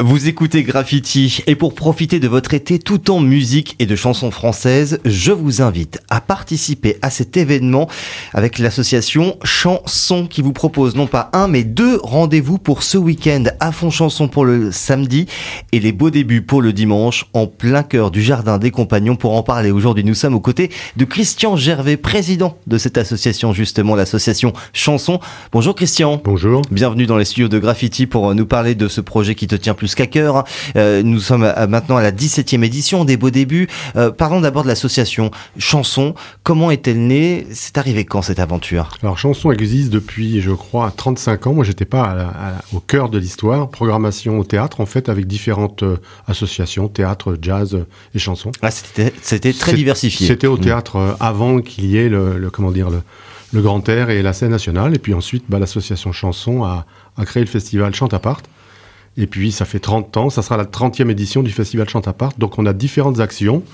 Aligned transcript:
Vous 0.00 0.28
écoutez 0.28 0.62
Graffiti 0.62 1.42
et 1.48 1.56
pour 1.56 1.74
profiter 1.74 2.20
de 2.20 2.28
votre 2.28 2.54
été 2.54 2.78
tout 2.78 3.10
en 3.10 3.18
musique 3.18 3.74
et 3.80 3.86
de 3.86 3.96
chansons 3.96 4.30
françaises, 4.30 5.00
je 5.04 5.32
vous 5.32 5.60
invite 5.60 6.00
à 6.08 6.20
participer 6.20 6.98
à 7.02 7.10
cet 7.10 7.36
événement 7.36 7.88
avec 8.32 8.60
l'association 8.60 9.36
Chanson 9.42 10.28
qui 10.28 10.40
vous 10.40 10.52
propose 10.52 10.94
non 10.94 11.08
pas 11.08 11.30
un 11.32 11.48
mais 11.48 11.64
deux 11.64 11.98
rendez-vous 12.00 12.58
pour 12.58 12.84
ce 12.84 12.96
week-end 12.96 13.42
à 13.58 13.72
fond 13.72 13.90
chanson 13.90 14.28
pour 14.28 14.44
le 14.44 14.70
samedi 14.70 15.26
et 15.72 15.80
les 15.80 15.90
beaux 15.90 16.10
débuts 16.10 16.42
pour 16.42 16.62
le 16.62 16.72
dimanche 16.72 17.26
en 17.32 17.48
plein 17.48 17.82
cœur 17.82 18.12
du 18.12 18.22
jardin 18.22 18.58
des 18.58 18.70
compagnons 18.70 19.16
pour 19.16 19.34
en 19.34 19.42
parler. 19.42 19.72
Aujourd'hui, 19.72 20.04
nous 20.04 20.14
sommes 20.14 20.34
aux 20.36 20.40
côtés 20.40 20.70
de 20.96 21.04
Christian 21.06 21.56
Gervais, 21.56 21.96
président 21.96 22.56
de 22.68 22.78
cette 22.78 22.98
association 22.98 23.52
justement, 23.52 23.96
l'association 23.96 24.52
Chanson. 24.72 25.18
Bonjour 25.50 25.74
Christian. 25.74 26.22
Bonjour. 26.22 26.62
Bienvenue 26.70 27.06
dans 27.06 27.16
les 27.16 27.24
studios 27.24 27.48
de 27.48 27.58
Graffiti 27.58 28.06
pour 28.06 28.32
nous 28.36 28.46
parler 28.46 28.76
de 28.76 28.86
ce 28.86 29.00
projet 29.00 29.34
qui 29.34 29.48
te 29.48 29.56
tient 29.56 29.74
plus 29.74 29.87
qu'à 29.94 30.06
cœur. 30.06 30.44
Euh, 30.76 31.02
nous 31.02 31.20
sommes 31.20 31.52
maintenant 31.68 31.96
à 31.96 32.02
la 32.02 32.12
17e 32.12 32.62
édition 32.62 33.04
des 33.04 33.16
Beaux 33.16 33.30
Débuts. 33.30 33.68
Euh, 33.96 34.10
parlons 34.10 34.40
d'abord 34.40 34.62
de 34.62 34.68
l'association 34.68 35.30
Chanson. 35.58 36.14
Comment 36.42 36.70
est-elle 36.70 37.06
née? 37.06 37.46
C'est 37.52 37.78
arrivé 37.78 38.04
quand 38.04 38.22
cette 38.22 38.38
aventure? 38.38 38.90
Alors 39.02 39.18
Chanson 39.18 39.52
existe 39.52 39.90
depuis, 39.90 40.40
je 40.40 40.50
crois, 40.50 40.92
35 40.96 41.46
ans. 41.46 41.54
Moi, 41.54 41.64
j'étais 41.64 41.84
pas 41.84 42.32
au 42.72 42.80
cœur 42.80 43.08
de 43.08 43.18
l'histoire. 43.18 43.68
Programmation 43.68 44.38
au 44.38 44.44
théâtre, 44.44 44.80
en 44.80 44.86
fait, 44.86 45.08
avec 45.08 45.26
différentes 45.26 45.82
euh, 45.82 45.96
associations, 46.26 46.88
théâtre, 46.88 47.36
jazz 47.40 47.78
et 48.14 48.18
chansons. 48.18 48.52
Ah, 48.62 48.70
c'était 48.70 49.52
très 49.52 49.72
diversifié. 49.72 50.26
C'était 50.26 50.46
au 50.46 50.56
mm. 50.56 50.60
théâtre 50.60 51.16
avant 51.20 51.60
qu'il 51.60 51.86
y 51.86 51.96
ait 51.96 52.08
le, 52.08 52.48
comment 52.52 52.70
dire 52.70 52.90
le, 52.90 53.02
le, 53.52 53.62
grand 53.62 53.86
air 53.88 54.10
et 54.10 54.22
la 54.22 54.32
scène 54.32 54.50
nationale. 54.50 54.94
Et 54.94 54.98
puis 54.98 55.14
ensuite, 55.14 55.44
bah, 55.48 55.58
l'association 55.58 56.12
Chanson 56.12 56.64
a, 56.64 56.86
a 57.16 57.24
créé 57.24 57.42
le 57.42 57.48
festival 57.48 57.94
Chant 57.94 58.08
à 58.08 58.18
part 58.18 58.42
et 59.18 59.26
puis, 59.26 59.50
ça 59.50 59.64
fait 59.64 59.80
30 59.80 60.16
ans, 60.16 60.30
ça 60.30 60.42
sera 60.42 60.56
la 60.56 60.64
30e 60.64 61.10
édition 61.10 61.42
du 61.42 61.50
Festival 61.50 61.88
Chant 61.88 62.00
à 62.00 62.12
part. 62.12 62.32
Donc, 62.38 62.56
on 62.56 62.66
a 62.66 62.72
différentes 62.72 63.18
actions, 63.18 63.64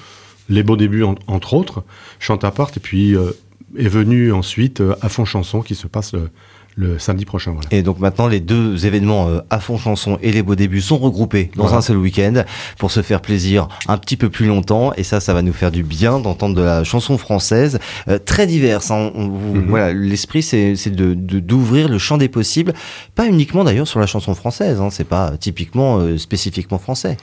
les 0.49 0.63
beaux 0.63 0.77
débuts 0.77 1.05
entre 1.05 1.53
autres, 1.53 1.85
Chant 2.19 2.37
à 2.37 2.51
part, 2.51 2.71
et 2.75 2.81
puis 2.81 3.15
euh, 3.15 3.33
est 3.77 3.89
venu 3.89 4.33
ensuite 4.33 4.81
euh, 4.81 4.95
à 5.03 5.11
fond 5.11 5.27
chanson 5.27 5.61
qui 5.61 5.75
se 5.75 5.87
passe 5.87 6.15
euh, 6.15 6.31
le 6.77 6.99
samedi 6.99 7.25
prochain. 7.25 7.53
Voilà. 7.53 7.69
Et 7.71 7.83
donc 7.83 7.99
maintenant, 8.01 8.27
les 8.27 8.41
deux 8.41 8.87
événements 8.87 9.29
euh, 9.29 9.41
à 9.51 9.61
fond 9.61 9.79
chanson 9.79 10.19
et 10.23 10.33
les 10.33 10.43
beaux 10.43 10.55
débuts 10.55 10.81
sont 10.81 10.99
regroupés 10.99 11.51
dans 11.57 11.75
un 11.75 11.81
seul 11.81 11.97
week-end 11.97 12.45
pour 12.79 12.91
se 12.91 13.03
faire 13.03 13.21
plaisir 13.21 13.69
un 13.87 13.97
petit 13.97 14.17
peu 14.17 14.29
plus 14.29 14.47
longtemps. 14.47 14.93
Et 14.97 15.05
ça, 15.05 15.21
ça 15.21 15.35
va 15.35 15.43
nous 15.43 15.53
faire 15.53 15.71
du 15.71 15.83
bien 15.83 16.19
d'entendre 16.19 16.55
de 16.55 16.63
la 16.63 16.85
chanson 16.85 17.19
française 17.19 17.79
euh, 18.09 18.19
très 18.19 18.47
diverse. 18.47 18.91
Hein. 18.91 19.13
Mhm. 19.15 19.67
Voilà, 19.69 19.93
l'esprit, 19.93 20.43
c'est 20.43 20.75
de 20.91 21.15
d'ouvrir 21.15 21.89
le 21.89 21.99
champ 21.99 22.19
des 22.19 22.29
possibles, 22.29 22.75
pas 23.15 23.27
uniquement 23.27 23.65
d'ailleurs 23.65 23.89
sur 23.89 24.01
la 24.01 24.07
chanson 24.07 24.35
française. 24.35 24.81
Hein. 24.81 24.89
C'est 24.91 25.09
pas 25.09 25.33
typiquement 25.39 25.99
euh, 25.99 26.19
spécifiquement 26.19 26.79
français. 26.79 27.17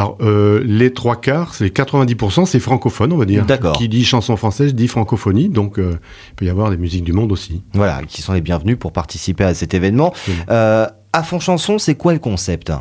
Alors, 0.00 0.16
euh, 0.22 0.62
les 0.64 0.94
trois 0.94 1.20
quarts, 1.20 1.54
c'est 1.54 1.66
90%, 1.66 2.46
c'est 2.46 2.58
francophone, 2.58 3.12
on 3.12 3.18
va 3.18 3.26
dire. 3.26 3.44
D'accord. 3.44 3.76
Qui 3.76 3.86
dit 3.86 4.02
chanson 4.02 4.34
française 4.36 4.74
dit 4.74 4.88
francophonie, 4.88 5.50
donc 5.50 5.78
euh, 5.78 5.98
il 6.30 6.34
peut 6.36 6.44
y 6.46 6.48
avoir 6.48 6.70
des 6.70 6.78
musiques 6.78 7.04
du 7.04 7.12
monde 7.12 7.32
aussi. 7.32 7.62
Voilà, 7.74 8.00
qui 8.08 8.22
sont 8.22 8.32
les 8.32 8.40
bienvenus 8.40 8.78
pour 8.78 8.92
participer 8.92 9.44
à 9.44 9.52
cet 9.52 9.74
événement. 9.74 10.14
Euh, 10.48 10.86
à 11.12 11.22
fond 11.22 11.38
chanson, 11.38 11.78
c'est 11.78 11.96
quoi 11.96 12.14
le 12.14 12.18
concept? 12.18 12.72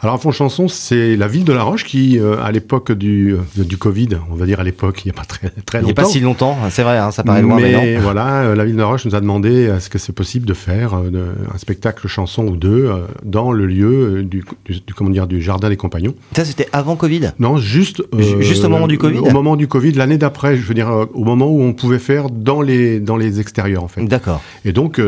Alors, 0.00 0.16
à 0.16 0.18
fond 0.18 0.30
chanson, 0.30 0.68
c'est 0.68 1.16
la 1.16 1.26
ville 1.26 1.44
de 1.44 1.52
La 1.52 1.62
Roche 1.62 1.84
qui, 1.84 2.18
euh, 2.18 2.36
à 2.42 2.52
l'époque 2.52 2.92
du, 2.92 3.32
euh, 3.32 3.64
du 3.64 3.78
Covid, 3.78 4.10
on 4.30 4.34
va 4.34 4.44
dire 4.44 4.60
à 4.60 4.64
l'époque, 4.64 5.02
il 5.04 5.08
n'y 5.08 5.10
a 5.10 5.18
pas 5.18 5.24
très, 5.24 5.48
très 5.64 5.78
longtemps. 5.78 5.80
Il 5.80 5.84
n'y 5.84 5.90
a 5.90 5.94
pas 5.94 6.04
si 6.04 6.20
longtemps, 6.20 6.58
c'est 6.68 6.82
vrai, 6.82 6.98
hein, 6.98 7.10
ça 7.10 7.22
paraît 7.22 7.40
loin, 7.40 7.56
mais, 7.56 7.72
mais 7.72 7.96
voilà, 8.00 8.42
euh, 8.42 8.54
la 8.54 8.66
ville 8.66 8.74
de 8.74 8.80
La 8.80 8.86
Roche 8.86 9.06
nous 9.06 9.14
a 9.14 9.20
demandé 9.20 9.64
est-ce 9.64 9.88
que 9.88 9.98
c'est 9.98 10.12
possible 10.12 10.46
de 10.46 10.52
faire 10.52 10.94
un 10.94 11.58
spectacle 11.58 12.06
chanson 12.08 12.46
ou 12.46 12.56
deux 12.56 12.90
dans 13.24 13.52
le 13.52 13.66
lieu 13.66 14.22
du, 14.22 14.44
du, 14.66 14.94
comment 14.94 15.10
dire, 15.10 15.26
du 15.26 15.40
jardin 15.40 15.68
des 15.68 15.76
compagnons. 15.76 16.14
Ça, 16.34 16.44
c'était 16.44 16.68
avant 16.72 16.96
Covid 16.96 17.32
Non, 17.38 17.56
juste 17.56 18.02
juste 18.40 18.64
au 18.64 18.68
moment 18.68 18.86
du 18.86 18.98
Covid. 18.98 19.18
Au 19.18 19.30
moment 19.30 19.56
du 19.56 19.66
Covid, 19.66 19.92
l'année 19.92 20.18
d'après, 20.18 20.56
je 20.56 20.62
veux 20.62 20.74
dire, 20.74 21.06
au 21.14 21.24
moment 21.24 21.46
où 21.46 21.62
on 21.62 21.72
pouvait 21.72 21.98
faire 21.98 22.28
dans 22.30 22.60
les 22.60 23.00
dans 23.00 23.16
les 23.16 23.40
extérieurs 23.40 23.82
en 23.82 23.88
fait. 23.88 24.04
D'accord. 24.04 24.42
Et 24.64 24.72
donc, 24.72 25.00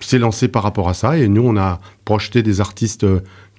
c'est 0.00 0.18
lancé 0.18 0.48
par 0.48 0.62
rapport 0.62 0.88
à 0.88 0.94
ça, 0.94 1.18
et 1.18 1.28
nous, 1.28 1.42
on 1.44 1.56
a 1.56 1.80
projeté 2.04 2.42
des 2.42 2.60
artistes 2.60 3.04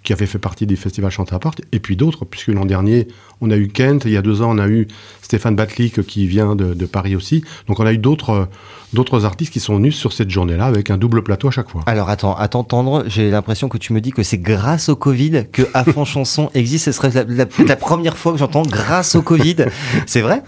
qui 0.08 0.14
avait 0.14 0.26
fait 0.26 0.40
partie 0.40 0.66
des 0.66 0.78
festivals 0.78 1.12
Chanter 1.12 1.36
à 1.36 1.40
part, 1.40 1.56
et 1.74 1.80
puis 1.82 1.98
d'autres, 1.98 2.24
puisque 2.24 2.48
l'an 2.48 2.66
dernier, 2.66 3.10
on 3.42 3.52
a 3.52 3.58
eu 3.58 3.68
Kent, 3.68 4.06
il 4.06 4.12
y 4.12 4.18
a 4.18 4.22
deux 4.22 4.42
ans, 4.42 4.56
on 4.56 4.58
a 4.58 4.70
eu 4.70 4.88
Stéphane 5.22 5.58
Batlik 5.58 6.02
qui 6.04 6.28
vient 6.28 6.56
de, 6.56 6.86
Paris 6.86 7.14
aussi. 7.14 7.44
Donc 7.68 7.82
on 7.82 7.86
a 7.86 7.92
eu 7.92 7.98
d'autres 7.98 8.48
d'autres 8.94 9.26
artistes 9.26 9.52
qui 9.52 9.60
sont 9.60 9.76
venus 9.76 9.98
sur 9.98 10.14
cette 10.14 10.30
journée-là 10.30 10.66
avec 10.66 10.90
un 10.92 10.98
double 10.98 11.22
plateau 11.22 11.50
à 11.50 11.52
chaque 11.52 11.70
fois. 11.70 11.84
Alors 11.88 12.10
attends, 12.10 12.38
à 12.38 12.48
t'entendre, 12.48 13.04
j'ai 13.08 13.30
l'impression 13.30 13.68
que 13.68 13.78
tu 13.78 13.92
me 13.92 14.00
dis 14.00 14.12
que 14.12 14.24
c'est 14.24 14.38
grâce 14.38 14.88
au 14.88 14.96
Covid 14.96 15.48
que 15.52 15.64
À 15.74 15.84
fond 15.84 16.06
chanson 16.06 16.50
existe. 16.54 16.86
Ce 16.86 16.94
serait 16.94 17.12
la, 17.12 17.26
la, 17.66 17.76
première 17.76 18.16
fois 18.16 18.32
que 18.32 18.38
j'entends 18.38 18.62
grâce 18.62 19.16
au 19.16 19.22
Covid. 19.22 19.66
C'est 20.06 20.22
vrai? 20.22 20.42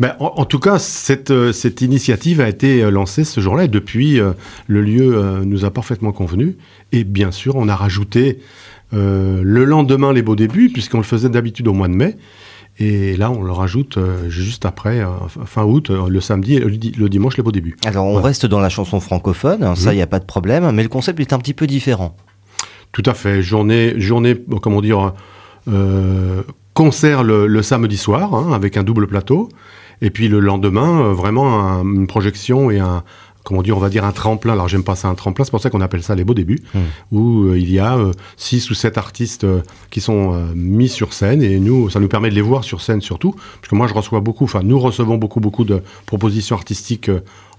Ben, 0.00 0.16
en, 0.18 0.44
tout 0.44 0.58
cas, 0.58 0.80
cette, 0.80 1.30
euh, 1.30 1.52
cette 1.52 1.82
initiative 1.82 2.40
a 2.40 2.48
été 2.48 2.82
euh, 2.82 2.90
lancée 2.90 3.22
ce 3.22 3.40
jour-là 3.40 3.64
et 3.64 3.68
depuis, 3.68 4.18
euh, 4.18 4.32
le 4.66 4.82
lieu 4.82 5.44
nous 5.44 5.64
a 5.64 5.70
parfaitement 5.70 6.10
convenu. 6.10 6.56
Et 6.90 7.04
bien 7.04 7.30
sûr, 7.30 7.54
on 7.54 7.68
a 7.68 7.76
rajouté 7.76 8.40
euh, 8.40 8.73
le 8.94 9.64
lendemain, 9.64 10.12
les 10.12 10.22
beaux 10.22 10.36
débuts, 10.36 10.70
puisqu'on 10.70 10.98
le 10.98 11.04
faisait 11.04 11.28
d'habitude 11.28 11.68
au 11.68 11.72
mois 11.72 11.88
de 11.88 11.94
mai. 11.94 12.16
Et 12.78 13.16
là, 13.16 13.30
on 13.30 13.42
le 13.42 13.52
rajoute 13.52 13.98
euh, 13.98 14.28
juste 14.28 14.66
après, 14.66 14.98
euh, 14.98 15.06
fin 15.46 15.62
août, 15.64 15.90
le 15.90 16.20
samedi 16.20 16.56
et 16.56 16.60
le, 16.60 17.08
dimanche, 17.08 17.36
les 17.36 17.42
beaux 17.42 17.52
débuts. 17.52 17.76
Alors, 17.84 18.04
on 18.06 18.20
reste 18.20 18.46
dans 18.46 18.58
la 18.58 18.68
chanson 18.68 18.98
francophone, 18.98 19.62
hein, 19.62 19.76
ça, 19.76 19.92
il 19.92 19.96
n'y 19.96 20.02
a 20.02 20.08
pas 20.08 20.18
de 20.18 20.24
problème, 20.24 20.68
mais 20.72 20.82
le 20.82 20.88
concept 20.88 21.20
est 21.20 21.32
un 21.32 21.38
petit 21.38 21.54
peu 21.54 21.68
différent. 21.68 22.16
Tout 22.90 23.04
à 23.06 23.14
fait. 23.14 23.42
Journée, 23.42 23.94
journée 24.00 24.36
comment 24.60 24.80
dire, 24.80 25.14
concert 26.74 27.22
le, 27.22 27.62
samedi 27.62 27.96
soir, 27.96 28.34
hein, 28.34 28.52
avec 28.52 28.76
un 28.76 28.82
double 28.82 29.06
plateau. 29.06 29.48
Et 30.02 30.10
puis 30.10 30.28
le 30.28 30.40
lendemain, 30.40 31.12
vraiment 31.12 31.80
une 31.82 32.08
projection 32.08 32.70
et 32.70 32.80
un, 32.80 33.04
comment 33.44 33.62
dire, 33.62 33.76
on 33.76 33.80
va 33.80 33.90
dire 33.90 34.04
un 34.04 34.12
tremplin. 34.12 34.54
Alors 34.54 34.66
j'aime 34.66 34.82
pas 34.82 34.96
ça 34.96 35.08
un 35.08 35.14
tremplin, 35.14 35.44
c'est 35.44 35.50
pour 35.50 35.60
ça 35.60 35.70
qu'on 35.70 35.82
appelle 35.82 36.02
ça 36.02 36.14
les 36.16 36.24
beaux 36.24 36.34
débuts, 36.34 36.62
hmm. 36.74 36.80
où 37.12 37.44
euh, 37.44 37.58
il 37.58 37.70
y 37.70 37.78
a 37.78 37.96
euh, 37.96 38.12
six 38.36 38.68
ou 38.70 38.74
sept 38.74 38.98
artistes 38.98 39.44
euh, 39.44 39.60
qui 39.90 40.00
sont 40.00 40.32
mis 40.56 40.88
sur 40.88 41.12
scène 41.12 41.42
et 41.42 41.60
nous, 41.60 41.90
ça 41.90 42.00
nous 42.00 42.08
permet 42.08 42.30
de 42.30 42.34
les 42.34 42.40
voir 42.40 42.64
sur 42.64 42.80
scène 42.80 43.00
surtout, 43.00 43.32
parce 43.32 43.68
que 43.68 43.74
moi 43.76 43.86
je 43.86 43.94
reçois 43.94 44.20
beaucoup, 44.20 44.44
enfin 44.44 44.62
nous 44.64 44.80
recevons 44.80 45.16
beaucoup 45.16 45.40
beaucoup 45.40 45.64
de 45.64 45.82
propositions 46.06 46.56
artistiques 46.56 47.10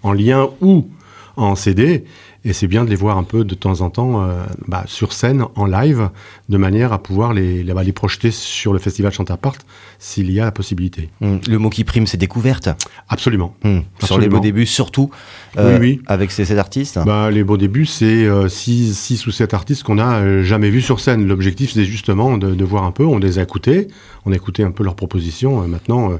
en 0.03 0.11
lien 0.11 0.49
ou 0.61 0.89
en 1.37 1.55
CD. 1.55 2.05
Et 2.43 2.53
c'est 2.53 2.67
bien 2.67 2.85
de 2.85 2.89
les 2.89 2.95
voir 2.95 3.17
un 3.17 3.23
peu 3.23 3.43
de 3.43 3.55
temps 3.55 3.81
en 3.81 3.89
temps 3.89 4.23
euh, 4.23 4.45
bah, 4.67 4.83
sur 4.85 5.13
scène, 5.13 5.45
en 5.55 5.65
live, 5.65 6.09
de 6.47 6.57
manière 6.57 6.93
à 6.93 7.01
pouvoir 7.01 7.33
les, 7.33 7.63
les, 7.63 7.73
bah, 7.73 7.83
les 7.83 7.91
projeter 7.91 8.29
sur 8.29 8.71
le 8.71 8.77
festival 8.77 9.11
Chantapart 9.11 9.55
s'il 9.97 10.31
y 10.31 10.39
a 10.39 10.45
la 10.45 10.51
possibilité. 10.51 11.09
Hum, 11.21 11.39
le 11.47 11.57
mot 11.57 11.69
qui 11.71 11.83
prime, 11.83 12.05
c'est 12.05 12.17
découverte. 12.17 12.69
Absolument. 13.09 13.55
Hum, 13.63 13.83
sur 14.03 14.19
les 14.19 14.27
beaux 14.27 14.39
débuts, 14.39 14.67
surtout, 14.67 15.09
euh, 15.57 15.79
oui, 15.79 15.97
oui. 15.97 16.01
avec 16.05 16.31
ces, 16.31 16.45
ces 16.45 16.57
artistes 16.57 16.99
bah, 17.03 17.31
Les 17.31 17.43
beaux 17.43 17.57
débuts, 17.57 17.87
c'est 17.87 18.27
6 18.47 19.23
euh, 19.25 19.27
ou 19.27 19.31
7 19.31 19.53
artistes 19.55 19.83
qu'on 19.83 19.95
n'a 19.95 20.17
euh, 20.17 20.43
jamais 20.43 20.69
vus 20.69 20.81
sur 20.81 20.99
scène. 20.99 21.27
L'objectif, 21.27 21.71
c'est 21.73 21.85
justement 21.85 22.37
de, 22.37 22.53
de, 22.53 22.65
voir 22.65 22.83
un 22.83 22.91
peu, 22.91 23.05
on 23.05 23.17
les 23.17 23.39
a 23.39 23.43
écoutés, 23.43 23.87
on 24.25 24.31
a 24.31 24.35
écouté 24.35 24.63
un 24.63 24.71
peu 24.71 24.83
leurs 24.83 24.95
propositions. 24.95 25.67
maintenant, 25.67 26.11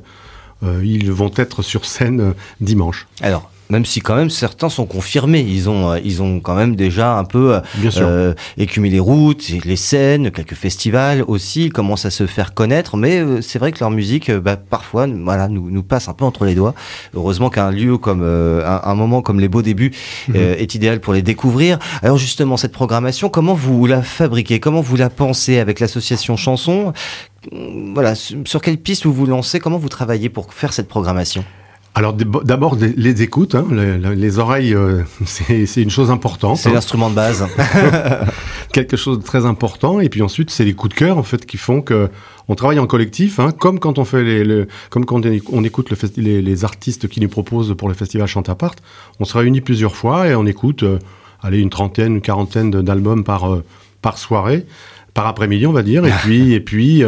ils 0.84 1.12
vont 1.12 1.32
être 1.36 1.62
sur 1.62 1.86
scène 1.86 2.34
dimanche. 2.60 3.08
Alors, 3.22 3.52
même 3.70 3.86
si 3.86 4.00
quand 4.00 4.16
même 4.16 4.30
certains 4.30 4.70
sont 4.70 4.86
confirmés. 4.86 5.42
Ils 5.42 5.70
ont, 5.70 5.92
euh, 5.92 6.00
ils 6.04 6.22
ont 6.22 6.40
quand 6.40 6.56
même 6.56 6.76
déjà 6.76 7.18
un 7.18 7.24
peu 7.24 7.60
euh, 7.98 8.34
écumé 8.58 8.90
les 8.90 9.00
routes, 9.00 9.50
les 9.50 9.76
scènes, 9.76 10.32
quelques 10.32 10.54
festivals 10.54 11.24
aussi. 11.28 11.66
Ils 11.66 11.74
commencent 11.74 12.06
à 12.06 12.12
se 12.12 12.28
faire 12.28 12.54
connaître, 12.54 12.98
mais 12.98 13.20
euh, 13.20 13.42
c'est 13.42 13.60
vrai 13.60 13.72
que 13.72 13.80
leur 13.80 13.92
musique, 13.92 14.30
euh, 14.30 14.40
bah, 14.40 14.58
parfois, 14.58 15.08
voilà, 15.08 15.48
nous, 15.48 15.70
nous 15.72 15.84
passe 15.84 16.08
un 16.08 16.14
peu 16.14 16.26
entre 16.26 16.46
les 16.46 16.56
doigts. 16.56 16.76
Heureusement 17.16 17.50
qu'un 17.50 17.72
lieu 17.72 17.98
comme 17.98 18.24
un, 18.24 18.82
un, 18.84 18.96
moment 18.96 19.22
comme 19.22 19.40
les 19.40 19.48
Beaux 19.48 19.62
Débuts 19.62 19.92
mhm. 20.28 20.36
est 20.36 20.76
idéal 20.76 21.00
pour 21.00 21.14
les 21.14 21.22
découvrir. 21.22 21.80
Alors 22.02 22.18
justement, 22.18 22.58
cette 22.58 22.72
programmation, 22.72 23.30
comment 23.30 23.54
vous 23.54 23.86
la 23.86 24.02
fabriquez? 24.02 24.60
Comment 24.60 24.82
vous 24.82 24.96
la 24.96 25.10
pensez 25.10 25.60
avec 25.60 25.80
l'association 25.80 26.38
Chanson? 26.38 26.94
Voilà, 27.94 28.16
sur 28.16 28.62
quelle 28.62 28.78
piste 28.78 29.06
vous 29.06 29.14
vous 29.14 29.26
lancez? 29.26 29.60
Comment 29.60 29.78
vous 29.78 29.90
travaillez 29.90 30.30
pour 30.30 30.54
faire 30.54 30.74
cette 30.74 30.88
programmation? 30.88 31.44
Alors 31.98 32.14
d'abord 32.14 32.76
les 32.76 33.22
écoutes, 33.22 33.56
hein, 33.56 33.66
les, 33.72 34.38
oreilles, 34.38 34.76
euh, 34.76 35.04
c'est 35.26 35.82
une 35.82 35.90
chose 35.90 36.12
importante. 36.12 36.58
C'est 36.58 36.70
hein. 36.70 36.74
l'instrument 36.74 37.10
de 37.10 37.16
base. 37.16 37.48
Quelque 38.74 38.98
chose 38.98 39.20
de 39.20 39.24
très 39.24 39.46
important. 39.46 40.02
Et 40.02 40.10
puis 40.10 40.22
ensuite, 40.22 40.50
c'est 40.50 40.66
les 40.66 40.74
coups 40.74 40.94
de 40.94 41.00
cœur 41.00 41.18
en 41.18 41.24
fait 41.24 41.46
qui 41.46 41.56
font 41.56 41.82
que 41.82 42.10
on 42.50 42.56
travaille 42.56 42.80
en 42.80 42.86
collectif, 42.86 43.40
hein, 43.40 43.52
comme 43.52 43.80
quand 43.80 43.98
on 43.98 44.04
fait 44.04 44.24
les, 44.44 44.66
comme 44.90 45.06
quand 45.06 45.22
on 45.26 45.64
écoute 45.64 45.90
le 45.90 45.98
les, 46.18 46.42
les, 46.42 46.66
artistes 46.66 47.08
qui 47.08 47.22
nous 47.22 47.30
proposent 47.30 47.74
pour 47.76 47.88
le 47.88 47.96
festival 47.96 48.28
Chantapart. 48.28 48.76
On 49.22 49.26
se 49.26 49.38
réunit 49.38 49.62
plusieurs 49.62 49.96
fois 49.96 50.28
et 50.28 50.36
on 50.36 50.46
écoute, 50.46 50.84
euh, 50.84 51.00
allez, 51.42 51.60
une 51.60 51.70
trentaine, 51.70 52.16
une 52.16 52.22
quarantaine 52.22 52.72
d'albums 52.72 53.24
par 53.24 53.52
euh, 53.52 53.64
par 54.02 54.18
soirée, 54.18 54.66
par 55.14 55.28
après-midi, 55.28 55.66
on 55.66 55.72
va 55.72 55.82
dire. 55.82 56.06
Et 56.06 56.12
puis 56.24 56.52
et 56.52 56.60
puis 56.60 57.04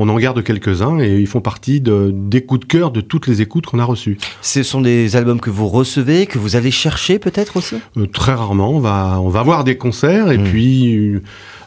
on 0.00 0.08
en 0.08 0.18
garde 0.18 0.42
quelques-uns 0.42 0.98
et 0.98 1.18
ils 1.18 1.26
font 1.26 1.40
partie 1.40 1.80
de, 1.80 2.10
des 2.14 2.42
coups 2.42 2.60
de 2.60 2.64
cœur 2.64 2.90
de 2.90 3.00
toutes 3.00 3.26
les 3.26 3.42
écoutes 3.42 3.66
qu'on 3.66 3.78
a 3.78 3.84
reçues. 3.84 4.16
Ce 4.40 4.62
sont 4.62 4.80
des 4.80 5.14
albums 5.14 5.40
que 5.40 5.50
vous 5.50 5.68
recevez, 5.68 6.26
que 6.26 6.38
vous 6.38 6.56
allez 6.56 6.70
chercher 6.70 7.18
peut-être 7.18 7.58
aussi? 7.58 7.76
Euh, 7.96 8.06
Très 8.06 8.32
rarement, 8.32 8.70
on 8.70 8.80
va, 8.80 9.20
on 9.20 9.28
va 9.28 9.42
voir 9.42 9.62
des 9.64 9.76
concerts 9.76 10.30
et 10.30 10.38
hmm. 10.38 10.44
puis 10.44 11.20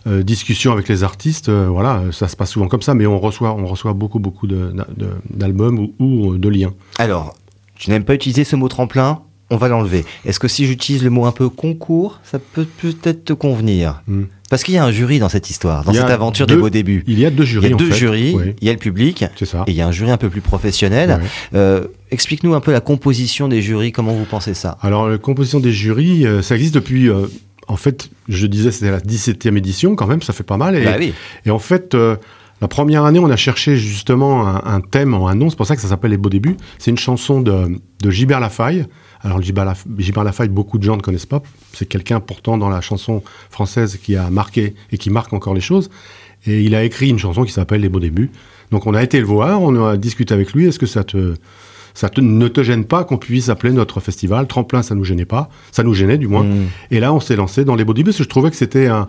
discussion 0.06 0.74
avec 0.74 0.90
les 0.90 1.04
artistes. 1.04 1.50
voilà, 1.50 2.02
ça 2.12 2.28
se 2.28 2.36
passe 2.36 2.52
souvent 2.52 2.68
comme 2.68 2.82
ça, 2.82 2.94
mais 2.94 3.06
on 3.06 3.20
reçoit, 3.20 3.54
on 3.54 3.66
reçoit 3.66 3.94
beaucoup, 3.94 4.20
beaucoup 4.20 4.48
d'albums 4.48 5.88
ou 5.98 6.38
de 6.38 6.50
liens. 6.50 6.74
Alors, 6.98 7.38
tu 7.76 7.90
n'aimes 7.90 8.04
pas 8.04 8.16
utiliser 8.16 8.44
ce 8.44 8.56
mot 8.56 8.68
tremplin? 8.68 9.22
On 9.50 9.58
va 9.58 9.68
l'enlever. 9.68 10.04
Est-ce 10.26 10.40
que 10.40 10.48
si 10.48 10.66
j'utilise 10.66 11.04
le 11.04 11.10
mot 11.10 11.26
un 11.26 11.32
peu 11.32 11.48
concours, 11.48 12.20
ça 12.24 12.40
peut 12.40 12.66
peut-être 12.66 13.24
te 13.24 13.34
convenir? 13.34 14.02
Hmm. 14.08 14.24
Parce 14.54 14.64
qu'il 14.64 14.76
y 14.76 14.78
a 14.78 14.86
un 14.86 14.92
jury 14.92 15.18
dans 15.18 15.30
cette 15.30 15.50
histoire, 15.50 15.84
dans 15.84 15.94
cette 15.94 16.12
aventure 16.12 16.46
des 16.46 16.56
beaux 16.56 16.70
débuts. 16.70 17.04
Il 17.08 17.18
y 17.18 17.26
a 17.26 17.32
deux 17.32 17.44
jurys. 17.44 17.66
Il 17.66 17.72
y 17.72 17.74
a 17.74 17.76
deux 17.76 17.92
jurys. 17.92 18.38
Il 18.62 18.68
y 18.68 18.70
a 18.70 18.74
le 18.74 18.78
public. 18.78 19.26
Ça. 19.42 19.64
Et 19.66 19.72
il 19.72 19.76
y 19.76 19.82
a 19.82 19.88
un 19.88 19.92
jury 19.92 20.12
un 20.12 20.18
peu 20.18 20.30
plus 20.30 20.42
professionnel. 20.42 21.22
Euh, 21.56 21.88
explique-nous 22.12 22.54
un 22.54 22.60
peu 22.60 22.72
la 22.72 22.80
composition 22.80 23.48
des 23.48 23.64
jurys. 23.64 23.92
Comment 23.92 24.14
vous 24.14 24.26
pensez 24.26 24.54
ça? 24.54 24.78
Alors, 24.84 25.10
la 25.10 25.18
composition 25.18 25.60
des 25.60 25.72
jurys, 25.72 26.28
euh, 26.28 26.44
ça 26.44 26.54
existe 26.54 26.76
depuis. 26.76 27.10
Euh, 27.10 27.26
en 27.68 27.78
fait, 27.78 28.12
je 28.30 28.46
disais, 28.46 28.72
c'était 28.72 28.92
la 28.92 29.00
17e 29.00 29.58
édition 29.58 29.96
quand 29.96 30.06
même, 30.06 30.22
ça 30.22 30.34
fait 30.34 30.44
pas 30.44 30.58
mal. 30.58 30.76
Et, 30.76 30.86
bah 30.86 30.98
oui. 31.00 31.16
et 31.48 31.50
en 31.50 31.58
fait, 31.58 31.96
la 31.96 32.68
première 32.68 33.06
année, 33.06 33.18
on 33.18 33.32
a 33.32 33.36
cherché 33.36 33.76
justement 33.76 34.48
un, 34.48 34.82
thème, 34.82 35.16
un 35.16 35.34
nom, 35.34 35.50
c'est 35.50 35.56
pour 35.56 35.66
ça 35.66 35.76
que 35.76 35.82
ça 35.82 35.88
s'appelle 35.88 36.12
Les 36.12 36.18
Beaux 36.18 36.30
Débuts. 36.30 36.58
C'est 36.78 36.92
une 36.92 36.98
chanson 37.00 37.42
de, 37.42 37.80
de 38.04 38.10
Gilbert 38.12 38.40
Lafaille. 38.40 38.86
Alors 39.24 39.42
Gilbert, 39.42 39.66
Lafaille, 40.24 40.50
beaucoup 40.50 40.78
de 40.78 40.84
gens 40.84 40.98
ne 40.98 41.02
connaissent 41.02 41.26
pas. 41.26 41.42
C'est 41.74 41.86
quelqu'un 41.86 42.20
pourtant 42.20 42.58
dans 42.58 42.70
la 42.70 42.82
chanson 42.82 43.24
française 43.50 43.98
qui 44.02 44.16
a 44.16 44.30
marqué 44.30 44.76
et 44.92 44.98
qui 44.98 45.10
marque 45.10 45.34
encore 45.34 45.54
les 45.54 45.62
choses. 45.62 45.90
Et 46.46 46.62
il 46.62 46.76
a 46.76 46.84
écrit 46.84 47.10
une 47.10 47.20
chanson 47.20 47.44
qui 47.44 47.54
s'appelle 47.54 47.82
Les 47.82 47.90
Beaux 47.90 48.02
Débuts. 48.02 48.32
Donc 48.72 48.86
on 48.86 48.94
a 48.94 49.02
été 49.02 49.20
le 49.20 49.26
voir, 49.26 49.62
on 49.62 49.86
a 49.86 49.98
discuté 49.98 50.34
avec 50.34 50.52
lui. 50.54 50.66
Est-ce 50.66 50.80
que 50.80 50.86
ça 50.86 51.06
te, 51.06 51.36
ça 51.94 52.10
ne 52.18 52.48
te 52.50 52.64
gêne 52.64 52.84
pas 52.84 53.06
qu'on 53.06 53.18
puisse 53.18 53.48
appeler 53.48 53.72
notre 53.72 54.02
festival? 54.02 54.48
Tremplin, 54.48 54.84
ça 54.84 54.94
nous 54.94 55.06
gênait 55.06 55.26
pas, 55.26 55.50
ça 55.72 55.84
nous 55.84 55.94
gênait 55.94 56.18
du 56.18 56.28
moins. 56.28 56.44
Mmh. 56.44 56.68
Et 56.92 57.00
là, 57.00 57.14
on 57.14 57.22
s'est 57.22 57.38
lancé 57.38 57.64
dans 57.64 57.76
les 57.76 57.86
beaux 57.86 57.94
débuts 57.94 58.10
parce 58.10 58.18
que 58.18 58.24
je 58.24 58.30
trouvais 58.30 58.50
que 58.50 58.58
c'était 58.58 58.88
un, 58.88 59.06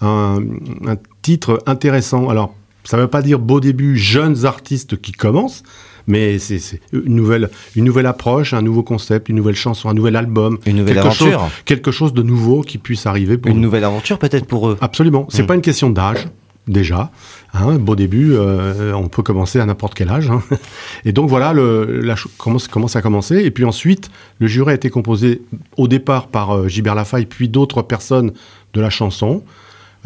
un, 0.00 0.40
un, 0.86 0.96
titre 1.22 1.60
intéressant. 1.66 2.28
Alors 2.28 2.54
ça 2.88 2.96
ne 2.96 3.02
veut 3.02 3.08
pas 3.08 3.20
dire 3.20 3.38
beau 3.38 3.60
début, 3.60 3.98
jeunes 3.98 4.46
artistes 4.46 4.98
qui 4.98 5.12
commencent, 5.12 5.62
mais 6.06 6.38
c'est 6.38 6.80
une 6.90 7.16
nouvelle, 7.16 7.50
une 7.76 7.84
nouvelle 7.84 8.06
approche, 8.06 8.54
un 8.54 8.62
nouveau 8.62 8.82
concept, 8.82 9.28
une 9.28 9.36
nouvelle 9.36 9.56
chanson, 9.56 9.90
un 9.90 9.94
nouvel 9.94 10.16
album. 10.16 10.56
Une 10.64 10.76
nouvelle 10.76 10.94
quelque 10.94 11.06
aventure. 11.06 11.40
Chose, 11.40 11.50
quelque 11.66 11.90
chose 11.90 12.14
de 12.14 12.22
nouveau 12.22 12.62
qui 12.62 12.78
puisse 12.78 13.04
arriver 13.04 13.36
pour 13.36 13.50
Une 13.50 13.60
nouvelle 13.60 13.84
aventure 13.84 14.18
peut-être 14.18 14.46
pour 14.46 14.70
eux. 14.70 14.78
Absolument. 14.80 15.26
C'est 15.28 15.36
n'est 15.36 15.44
hmm. 15.44 15.46
pas 15.48 15.54
une 15.56 15.60
question 15.60 15.90
d'âge, 15.90 16.28
déjà. 16.66 17.10
Hein, 17.52 17.74
beau 17.74 17.94
début, 17.94 18.32
euh, 18.32 18.94
on 18.94 19.08
peut 19.08 19.22
commencer 19.22 19.60
à 19.60 19.66
n'importe 19.66 19.92
quel 19.92 20.08
âge. 20.08 20.30
Hein. 20.30 20.42
Et 21.04 21.12
donc 21.12 21.28
voilà 21.28 21.52
le, 21.52 22.00
la, 22.00 22.14
comment, 22.38 22.58
comment 22.70 22.88
ça 22.88 23.00
a 23.00 23.02
commencé. 23.02 23.44
Et 23.44 23.50
puis 23.50 23.66
ensuite, 23.66 24.10
le 24.38 24.46
jury 24.46 24.70
a 24.70 24.74
été 24.74 24.88
composé 24.88 25.42
au 25.76 25.88
départ 25.88 26.28
par 26.28 26.52
euh, 26.52 26.68
Gilbert 26.68 26.94
Lafaille, 26.94 27.26
puis 27.26 27.50
d'autres 27.50 27.82
personnes 27.82 28.32
de 28.72 28.80
la 28.80 28.88
chanson. 28.88 29.42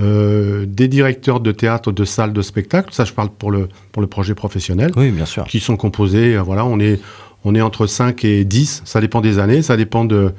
Euh, 0.00 0.64
des 0.66 0.88
directeurs 0.88 1.40
de 1.40 1.52
théâtre, 1.52 1.92
de 1.92 2.04
salles 2.06 2.32
de 2.32 2.40
spectacle, 2.40 2.94
ça 2.94 3.04
je 3.04 3.12
parle 3.12 3.28
pour 3.28 3.50
le, 3.50 3.68
pour 3.92 4.00
le 4.00 4.08
projet 4.08 4.34
professionnel, 4.34 4.90
oui, 4.96 5.10
bien 5.10 5.26
sûr. 5.26 5.44
qui 5.44 5.60
sont 5.60 5.76
composés, 5.76 6.34
euh, 6.34 6.40
voilà, 6.42 6.64
on 6.64 6.80
est, 6.80 6.98
on 7.44 7.54
est 7.54 7.60
entre 7.60 7.86
5 7.86 8.24
et 8.24 8.44
10, 8.46 8.82
ça 8.86 9.02
dépend 9.02 9.20
des 9.20 9.38
années, 9.38 9.60
ça 9.60 9.76
dépend 9.76 10.06
de, 10.06 10.32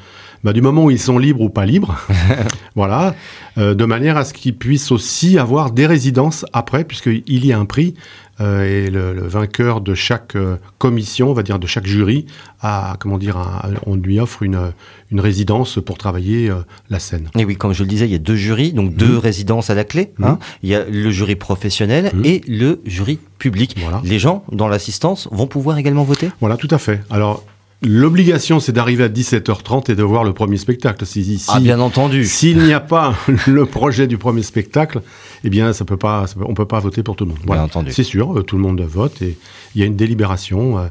bah, 0.44 0.54
du 0.54 0.62
moment 0.62 0.86
où 0.86 0.92
ils 0.92 1.00
sont 1.00 1.20
libres 1.20 1.42
ou 1.42 1.50
pas 1.50 1.68
libres, 1.68 1.96
voilà, 2.76 3.14
euh, 3.60 3.76
de 3.76 3.86
manière 3.86 4.18
à 4.18 4.26
ce 4.26 4.34
qu'ils 4.34 4.58
puissent 4.58 4.92
aussi 4.92 5.38
avoir 5.38 5.72
des 5.72 5.86
résidences 5.86 6.48
après, 6.52 6.84
puisqu'il 6.84 7.46
y 7.46 7.54
a 7.54 7.60
un 7.60 7.66
prix 7.66 7.94
et 8.44 8.90
le, 8.90 9.28
vainqueur 9.28 9.82
de 9.82 9.94
chaque 9.94 10.36
euh, 10.36 10.58
commission, 10.78 11.30
on 11.30 11.34
va 11.34 11.44
dire 11.44 11.60
de 11.60 11.68
chaque 11.68 11.86
jury, 11.86 12.26
a, 12.62 12.96
comment 13.00 13.18
dire, 13.18 13.38
on 13.86 13.96
lui 13.96 14.20
offre 14.20 14.44
une, 14.44 14.72
une 15.12 15.20
résidence 15.20 15.80
pour 15.86 15.98
travailler 15.98 16.50
euh, 16.50 16.56
la 16.90 17.00
scène. 17.00 17.30
Et 17.38 17.46
oui, 17.46 17.56
comme 17.56 17.74
je 17.74 17.84
le 17.84 17.90
disais, 17.90 18.06
il 18.06 18.12
y 18.12 18.16
a 18.16 18.20
deux 18.20 18.36
jurys, 18.36 18.74
donc 18.74 18.96
deux 18.96 19.16
mmh. 19.16 19.20
résidences 19.20 19.70
à 19.70 19.76
la 19.76 19.84
clé. 19.84 20.14
Hein. 20.22 20.34
Mmh. 20.34 20.38
Il 20.64 20.70
y 20.70 20.76
a 20.76 20.84
le 20.86 21.12
jury 21.12 21.36
professionnel 21.36 22.12
mmh. 22.14 22.26
et 22.26 22.42
le 22.48 22.82
jury 22.86 23.20
public. 23.38 23.76
Les 24.04 24.20
gens 24.20 24.44
dans 24.52 24.68
l'assistance 24.68 25.28
vont 25.32 25.48
pouvoir 25.48 25.78
également 25.78 26.04
voter? 26.04 26.30
Voilà, 26.40 26.58
tout 26.58 26.70
à 26.72 26.78
fait. 26.78 27.02
Alors, 27.10 27.44
L'obligation, 27.86 28.60
c'est 28.60 28.72
d'arriver 28.72 29.04
à 29.04 29.10
17h30 29.10 29.92
et 29.92 29.96
de 29.96 30.04
voir 30.04 30.24
le 30.24 30.34
premier 30.34 30.58
spectacle. 30.58 31.06
Si, 31.06 31.44
ah, 31.50 31.60
bien 31.60 31.80
entendu. 31.80 32.26
S'il 32.26 32.60
n'y 32.60 32.74
a 32.74 32.80
pas 32.80 33.16
le 33.48 33.66
projet 33.66 34.08
du 34.08 34.18
premier 34.18 34.44
spectacle, 34.44 35.02
eh 35.44 35.50
bien, 35.50 35.74
ça 35.74 35.84
peut 35.84 35.98
pas, 35.98 36.26
on 36.40 36.54
peut 36.54 36.66
pas 36.66 36.80
voter 36.80 37.04
pour 37.04 37.16
tout 37.16 37.26
le 37.26 37.32
monde. 37.32 37.40
Bien 37.46 37.64
entendu. 37.64 37.92
C'est 37.92 38.04
sûr, 38.04 38.38
euh, 38.38 38.44
tout 38.44 38.56
le 38.56 38.62
monde 38.62 38.82
vote 38.82 39.22
et 39.22 39.38
il 39.76 39.82
y 39.82 39.84
a 39.84 39.88
une 39.88 39.96
délibération. 39.96 40.90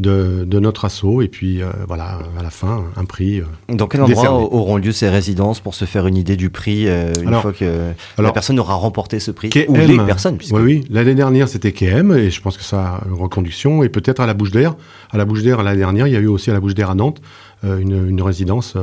De, 0.00 0.58
notre 0.58 0.84
assaut. 0.84 1.22
Et 1.22 1.28
puis 1.28 1.62
euh, 1.62 1.70
voilà 1.86 2.18
à 2.38 2.42
la 2.42 2.50
fin 2.50 2.84
un 2.96 3.04
prix. 3.04 3.40
Euh, 3.40 3.44
Dans 3.68 3.86
quel 3.86 4.02
endroit 4.02 4.32
auront 4.32 4.76
lieu 4.76 4.92
ces 4.92 5.08
résidences 5.08 5.60
pour 5.60 5.74
se 5.74 5.84
faire 5.84 6.06
une 6.06 6.16
idée 6.16 6.36
du 6.36 6.50
prix 6.50 6.88
euh, 6.88 7.12
une 7.22 7.34
fois 7.34 7.52
que 7.52 7.92
la 8.18 8.32
personne 8.32 8.58
aura 8.58 8.74
remporté 8.74 9.20
ce 9.20 9.30
prix 9.30 9.50
ou 9.68 9.74
les 9.74 9.98
personnes 9.98 10.38
Oui 10.50 10.62
oui. 10.62 10.84
L'année 10.90 11.14
dernière 11.14 11.48
c'était 11.48 11.72
KM 11.72 12.12
et 12.12 12.30
je 12.30 12.40
pense 12.40 12.56
que 12.56 12.64
ça 12.64 12.96
a 12.96 13.00
une 13.06 13.14
reconduction. 13.14 13.82
Et 13.82 13.88
peut-être 13.88 14.20
à 14.20 14.26
la 14.26 14.34
Bouche 14.34 14.50
d'Air. 14.50 14.74
À 15.10 15.18
la 15.18 15.24
Bouche 15.24 15.42
d'Air 15.42 15.62
l'année 15.62 15.78
dernière 15.78 16.06
il 16.06 16.12
y 16.12 16.16
a 16.16 16.20
eu 16.20 16.26
aussi 16.26 16.50
à 16.50 16.54
la 16.54 16.60
Bouche 16.60 16.74
d'Air 16.74 16.90
à 16.90 16.94
Nantes 16.94 17.20
une, 17.62 18.08
une 18.08 18.22
résidence 18.22 18.76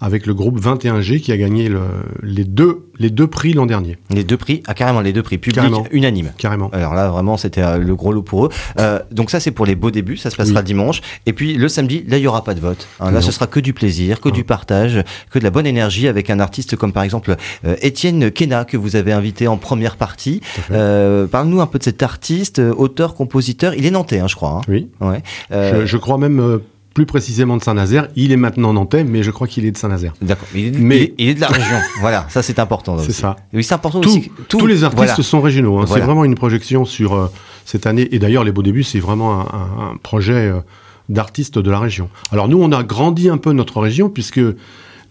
avec 0.00 0.26
le 0.26 0.34
groupe 0.34 0.60
21G 0.60 1.20
qui 1.20 1.32
a 1.32 1.36
gagné 1.36 1.68
le, 1.68 1.80
les, 2.22 2.44
deux, 2.44 2.90
les 2.98 3.10
deux 3.10 3.26
prix 3.26 3.52
l'an 3.52 3.66
dernier. 3.66 3.98
Les 4.10 4.24
deux 4.24 4.36
prix, 4.36 4.62
ah, 4.66 4.74
carrément 4.74 5.00
les 5.00 5.12
deux 5.12 5.22
prix, 5.22 5.38
publics 5.38 5.64
unanimes. 5.90 6.32
Carrément. 6.38 6.70
Alors 6.72 6.94
là, 6.94 7.08
vraiment, 7.08 7.36
c'était 7.36 7.62
euh, 7.62 7.78
le 7.78 7.94
gros 7.94 8.12
lot 8.12 8.22
pour 8.22 8.46
eux. 8.46 8.48
Euh, 8.78 9.00
donc 9.10 9.30
ça, 9.30 9.40
c'est 9.40 9.50
pour 9.50 9.66
les 9.66 9.74
beaux 9.74 9.90
débuts, 9.90 10.16
ça 10.16 10.30
se 10.30 10.36
passera 10.36 10.62
dimanche. 10.62 11.00
Et 11.26 11.32
puis 11.32 11.54
le 11.54 11.68
samedi, 11.68 12.04
là, 12.06 12.18
il 12.18 12.20
n'y 12.20 12.26
aura 12.26 12.44
pas 12.44 12.54
de 12.54 12.60
vote. 12.60 12.86
Hein. 13.00 13.10
là, 13.10 13.20
ce 13.20 13.32
sera 13.32 13.46
que 13.46 13.60
du 13.60 13.72
plaisir, 13.72 14.20
que 14.20 14.28
du 14.28 14.44
partage, 14.44 15.02
que 15.30 15.38
de 15.38 15.44
la 15.44 15.50
bonne 15.50 15.66
énergie 15.66 16.08
avec 16.08 16.30
un 16.30 16.40
artiste 16.40 16.76
comme 16.76 16.92
par 16.92 17.02
exemple 17.02 17.36
euh, 17.64 17.76
Étienne 17.82 18.30
Kena, 18.30 18.64
que 18.64 18.76
vous 18.76 18.96
avez 18.96 19.12
invité 19.12 19.48
en 19.48 19.56
première 19.56 19.96
partie. 19.96 20.40
Euh, 20.70 21.26
Parle-nous 21.26 21.60
un 21.60 21.66
peu 21.66 21.78
de 21.78 21.84
cet 21.84 22.02
artiste, 22.02 22.58
auteur, 22.58 23.14
compositeur. 23.14 23.74
Il 23.74 23.86
est 23.86 23.90
nantais, 23.90 24.20
hein, 24.20 24.28
je 24.28 24.36
crois. 24.36 24.50
Hein. 24.50 24.60
Oui. 24.68 24.88
Ouais. 25.00 25.22
Je, 25.50 25.86
je, 25.86 25.96
crois 25.96 26.18
même 26.18 26.60
plus 26.94 27.06
précisément 27.06 27.56
de 27.56 27.62
Saint-Nazaire. 27.62 28.08
Il 28.16 28.32
est 28.32 28.36
maintenant 28.36 28.72
nantais, 28.72 29.04
mais 29.04 29.22
je 29.22 29.30
crois 29.30 29.46
qu'il 29.46 29.64
est 29.64 29.70
de 29.70 29.76
Saint-Nazaire. 29.76 30.14
D'accord. 30.20 30.48
Mais 30.52 31.14
il 31.18 31.28
est, 31.28 31.34
de 31.34 31.40
la 31.40 31.48
région. 31.48 31.76
voilà, 32.00 32.26
ça 32.28 32.42
c'est 32.42 32.58
important. 32.58 32.98
C'est 32.98 33.12
ça. 33.12 33.36
Oui, 33.52 33.62
c'est 33.62 33.74
important 33.74 34.00
aussi. 34.00 34.30
tous 34.48 34.66
les 34.66 34.84
artistes 34.84 35.22
sont 35.22 35.40
régionaux. 35.40 35.78
Hein. 35.78 35.84
C'est 35.86 36.00
vraiment 36.00 36.24
une 36.24 36.34
projection 36.34 36.84
sur 36.84 37.14
euh, 37.14 37.30
cette 37.64 37.86
année. 37.86 38.08
Et 38.12 38.18
d'ailleurs, 38.18 38.44
les 38.44 38.52
Beaux 38.52 38.62
Débuts, 38.62 38.84
c'est 38.84 39.00
vraiment 39.00 39.40
un, 39.40 39.96
projet 40.02 40.48
euh, 40.48 40.60
d'artistes 41.08 41.58
de 41.58 41.70
la 41.70 41.78
région. 41.78 42.08
Alors 42.32 42.48
nous, 42.48 42.60
on 42.60 42.72
a 42.72 42.82
grandi 42.82 43.28
un 43.28 43.38
peu 43.38 43.52
notre 43.52 43.80
région 43.80 44.08
puisque 44.08 44.40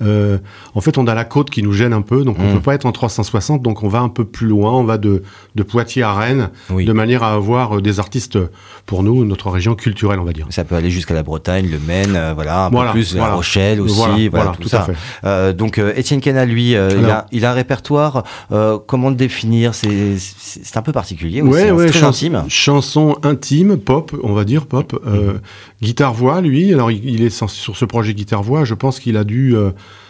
euh, 0.02 0.38
en 0.76 0.82
fait, 0.82 0.98
on 0.98 1.08
a 1.08 1.16
la 1.16 1.26
côte 1.26 1.50
qui 1.50 1.64
nous 1.64 1.74
gêne 1.74 1.94
un 1.94 2.02
peu, 2.02 2.24
donc 2.24 2.38
on 2.40 2.44
ne 2.44 2.52
mm. 2.52 2.54
peut 2.56 2.62
pas 2.62 2.76
être 2.76 2.86
en 2.86 2.92
360, 2.92 3.62
donc 3.62 3.84
on 3.84 3.88
va 3.88 4.00
un 4.00 4.10
peu 4.10 4.26
plus 4.26 4.48
loin, 4.48 4.72
on 4.74 4.84
va 4.84 4.98
de, 4.98 5.24
de 5.56 5.64
Poitiers 5.64 6.04
à 6.04 6.14
Rennes, 6.14 6.50
de 6.70 6.94
manière 6.94 7.24
à 7.24 7.34
avoir 7.34 7.78
euh, 7.78 7.82
des 7.82 8.00
artistes, 8.00 8.38
pour 8.86 9.04
nous, 9.04 9.26
notre 9.26 9.50
région 9.50 9.76
culturelle, 9.76 10.20
on 10.20 10.24
va 10.24 10.34
dire. 10.34 10.48
Ça 10.50 10.64
peut 10.64 10.76
aller 10.76 10.92
jusqu'à 10.92 11.14
la 11.14 11.24
Bretagne, 11.24 11.68
le 11.70 11.80
Maine, 11.80 12.16
euh, 12.16 12.34
voilà, 12.34 12.66
un 12.66 12.70
peu 12.70 12.92
plus, 12.92 13.16
la 13.16 13.34
Rochelle 13.34 13.82
aussi, 13.82 14.28
voilà, 14.30 14.54
tout, 14.60 14.68
ça. 14.68 14.88
Euh, 15.26 15.52
donc 15.52 15.80
Étienne 15.96 16.22
Kena, 16.22 16.46
lui, 16.46 16.72
il, 16.72 16.78
a, 16.78 17.26
il, 17.32 17.46
a, 17.46 17.52
un 17.52 17.54
répertoire, 17.54 18.24
comment 18.86 19.10
le 19.10 19.16
définir? 19.16 19.74
C'est 19.74 20.78
un 20.78 20.82
peu 20.82 20.92
particulier 20.92 21.42
aussi, 21.42 21.52
ouais, 21.52 21.70
hein, 21.70 21.88
très 21.88 22.04
intime. 22.04 22.44
Chanson 22.50 23.18
intime, 23.24 23.78
pop, 23.78 24.16
on 24.24 24.34
va 24.34 24.46
dire, 24.46 24.68
pop. 24.68 24.94
Mm. 25.06 25.40
Guitare-voix, 25.82 26.42
lui, 26.42 26.74
alors 26.74 26.92
il, 26.92 27.24
est 27.24 27.30
sur 27.30 27.50
ce 27.50 27.86
projet 27.86 28.14
guitare-voix, 28.14 28.64
je 28.64 28.74
pense 28.74 29.00
qu'il 29.00 29.18
a 29.18 29.24
dû 29.24 29.56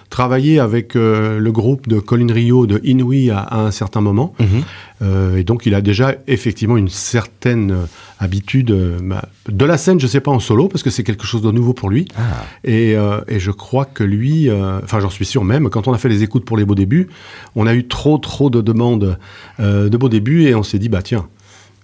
travailler 0.10 0.60
avec 0.60 0.96
euh, 0.96 1.40
le 1.40 1.52
groupe 1.52 1.88
de 1.88 2.00
Colin 2.00 2.32
Rio 2.32 2.66
de 2.66 2.80
Inouï 2.84 3.30
à, 3.30 3.48
un 3.52 3.72
certain 3.72 4.02
moment. 4.02 4.34
Mhm. 4.40 4.64
Euh, 5.02 5.38
et 5.38 5.44
donc, 5.44 5.66
il 5.66 5.76
a 5.76 5.82
déjà 5.82 6.16
effectivement 6.28 6.78
une 6.78 6.90
certaine 6.90 7.72
euh, 7.72 7.86
habitude 8.20 8.76
bah, 9.04 9.28
de 9.48 9.66
la 9.66 9.78
scène, 9.78 10.00
je 10.00 10.06
ne 10.06 10.10
sais 10.10 10.22
pas 10.22 10.32
en 10.32 10.40
solo, 10.40 10.68
parce 10.70 10.82
que 10.82 10.90
c'est 10.90 11.04
quelque 11.04 11.26
chose 11.26 11.42
de 11.42 11.52
nouveau 11.52 11.74
pour 11.74 11.90
lui. 11.90 12.08
Ah. 12.18 12.46
Et, 12.64 12.96
et, 13.28 13.40
je 13.40 13.52
crois 13.52 13.86
que 13.86 14.04
lui, 14.04 14.50
enfin, 14.84 15.00
j'en 15.00 15.12
suis 15.12 15.26
sûr 15.26 15.44
même, 15.44 15.70
quand 15.70 15.88
on 15.88 15.94
a 15.94 16.00
fait 16.00 16.10
les 16.10 16.24
écoutes 16.24 16.46
pour 16.46 16.58
les 16.58 16.66
beaux 16.66 16.74
débuts, 16.74 17.10
on 17.56 17.68
a 17.68 17.76
eu 17.76 17.88
trop, 17.88 18.18
trop 18.18 18.50
de 18.50 18.62
demandes 18.62 19.20
de 19.60 19.98
beaux 19.98 20.10
débuts 20.10 20.46
et 20.46 20.56
on 20.56 20.64
s'est 20.64 20.80
dit, 20.80 20.90
bah 20.90 21.04
tiens, 21.04 21.28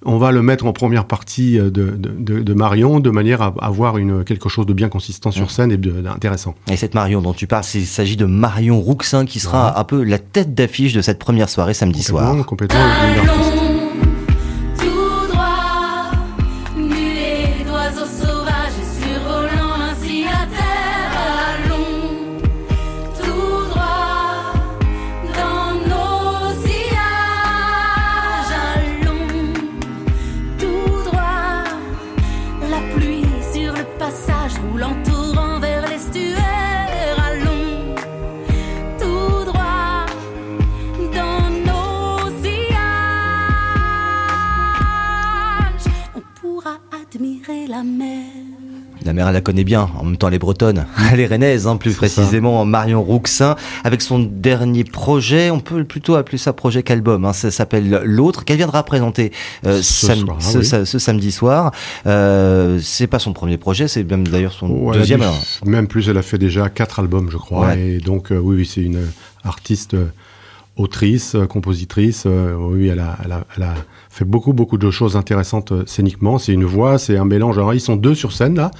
on 0.06 0.18
va 0.18 0.32
le 0.32 0.42
mettre 0.42 0.66
en 0.66 0.74
première 0.74 1.06
partie 1.06 1.60
euh, 1.60 1.70
de, 1.70 2.54
Marion 2.54 3.00
de 3.00 3.10
manière 3.10 3.42
à 3.42 3.54
avoir 3.62 3.98
une, 3.98 4.24
quelque 4.24 4.50
chose 4.50 4.66
de 4.66 4.74
bien 4.74 4.90
consistant 4.90 5.32
sur 5.32 5.52
scène 5.52 5.72
et 5.72 5.78
d'intéressant. 5.78 6.56
Et 6.72 6.78
cette 6.78 6.94
Marion 6.94 7.22
dont 7.22 7.34
tu 7.34 7.48
parles, 7.48 7.64
il 7.74 7.86
s'agit 7.86 8.18
de 8.18 8.26
Marion 8.26 8.80
Rouxin 8.80 9.26
qui 9.26 9.40
sera 9.40 9.80
un 9.80 9.84
peu 9.84 10.04
la 10.04 10.20
tête 10.20 10.54
d'affiche 10.54 10.94
de 10.94 11.02
cette 11.02 11.20
première 11.20 11.50
soirée 11.50 11.74
samedi 11.74 12.04
soir. 12.04 12.46
Complètement. 12.46 12.80
La 49.06 49.14
mère, 49.14 49.28
elle 49.28 49.34
la 49.34 49.42
connaît 49.42 49.64
bien. 49.64 49.90
En 49.98 50.06
même 50.06 50.18
temps, 50.18 50.28
elle 50.28 50.34
est 50.34 50.40
bretonne. 50.40 50.86
Elle 51.12 51.20
est 51.20 51.28
rennaise, 51.28 51.68
hein, 51.68 51.78
plus 51.78 51.94
précisément. 51.94 52.66
Marion 52.66 53.04
Rouxin, 53.04 53.56
avec 53.84 54.02
son 54.02 54.20
dernier 54.20 54.84
projet, 54.84 55.52
on 55.52 55.60
peut 55.60 55.84
plutôt 55.84 56.16
appeler 56.16 56.38
ça 56.38 56.54
projet 56.54 56.84
qu'album. 56.84 57.26
Hein, 57.26 57.34
ça 57.34 57.52
s'appelle 57.52 58.02
L'autre, 58.04 58.46
qu'elle 58.46 58.58
viendra 58.58 58.84
présenter 58.84 59.32
euh, 59.66 59.82
ce, 59.82 61.00
samedi 61.00 61.32
soir. 61.32 61.72
Euh, 62.08 62.80
c'est 62.82 63.08
pas 63.08 63.20
son 63.20 63.34
premier 63.34 63.58
projet, 63.58 63.88
c'est 63.88 64.04
même 64.04 64.28
d'ailleurs 64.28 64.54
son 64.54 64.92
deuxième. 64.92 65.24
Même 65.66 65.88
plus, 65.88 66.10
elle 66.10 66.18
a 66.18 66.24
fait 66.24 66.38
déjà 66.38 66.70
quatre 66.70 67.00
albums, 67.00 67.30
je 67.30 67.38
crois. 67.38 67.76
Et 67.76 68.00
donc, 68.00 68.32
euh, 68.32 68.38
oui, 68.38 68.56
oui 68.58 68.66
c'est 68.66 68.82
une 68.82 69.08
artiste 69.44 69.96
autrice, 70.76 71.36
compositrice. 71.50 72.26
oui, 72.26 72.88
elle 72.88 73.00
a, 73.00 73.18
fait 74.10 74.26
beaucoup, 74.26 74.54
beaucoup 74.54 74.78
de 74.78 74.92
choses 74.92 75.16
intéressantes 75.16 75.88
scéniquement. 75.88 76.38
C'est 76.38 76.54
une 76.54 76.66
voix, 76.66 76.98
c'est 76.98 77.18
un 77.18 77.26
mélange. 77.26 77.58
Alors, 77.58 77.74
ils 77.74 77.82
sont 77.82 77.96
deux 77.96 78.16
sur 78.16 78.32
scène, 78.32 78.56
là. 78.56 78.72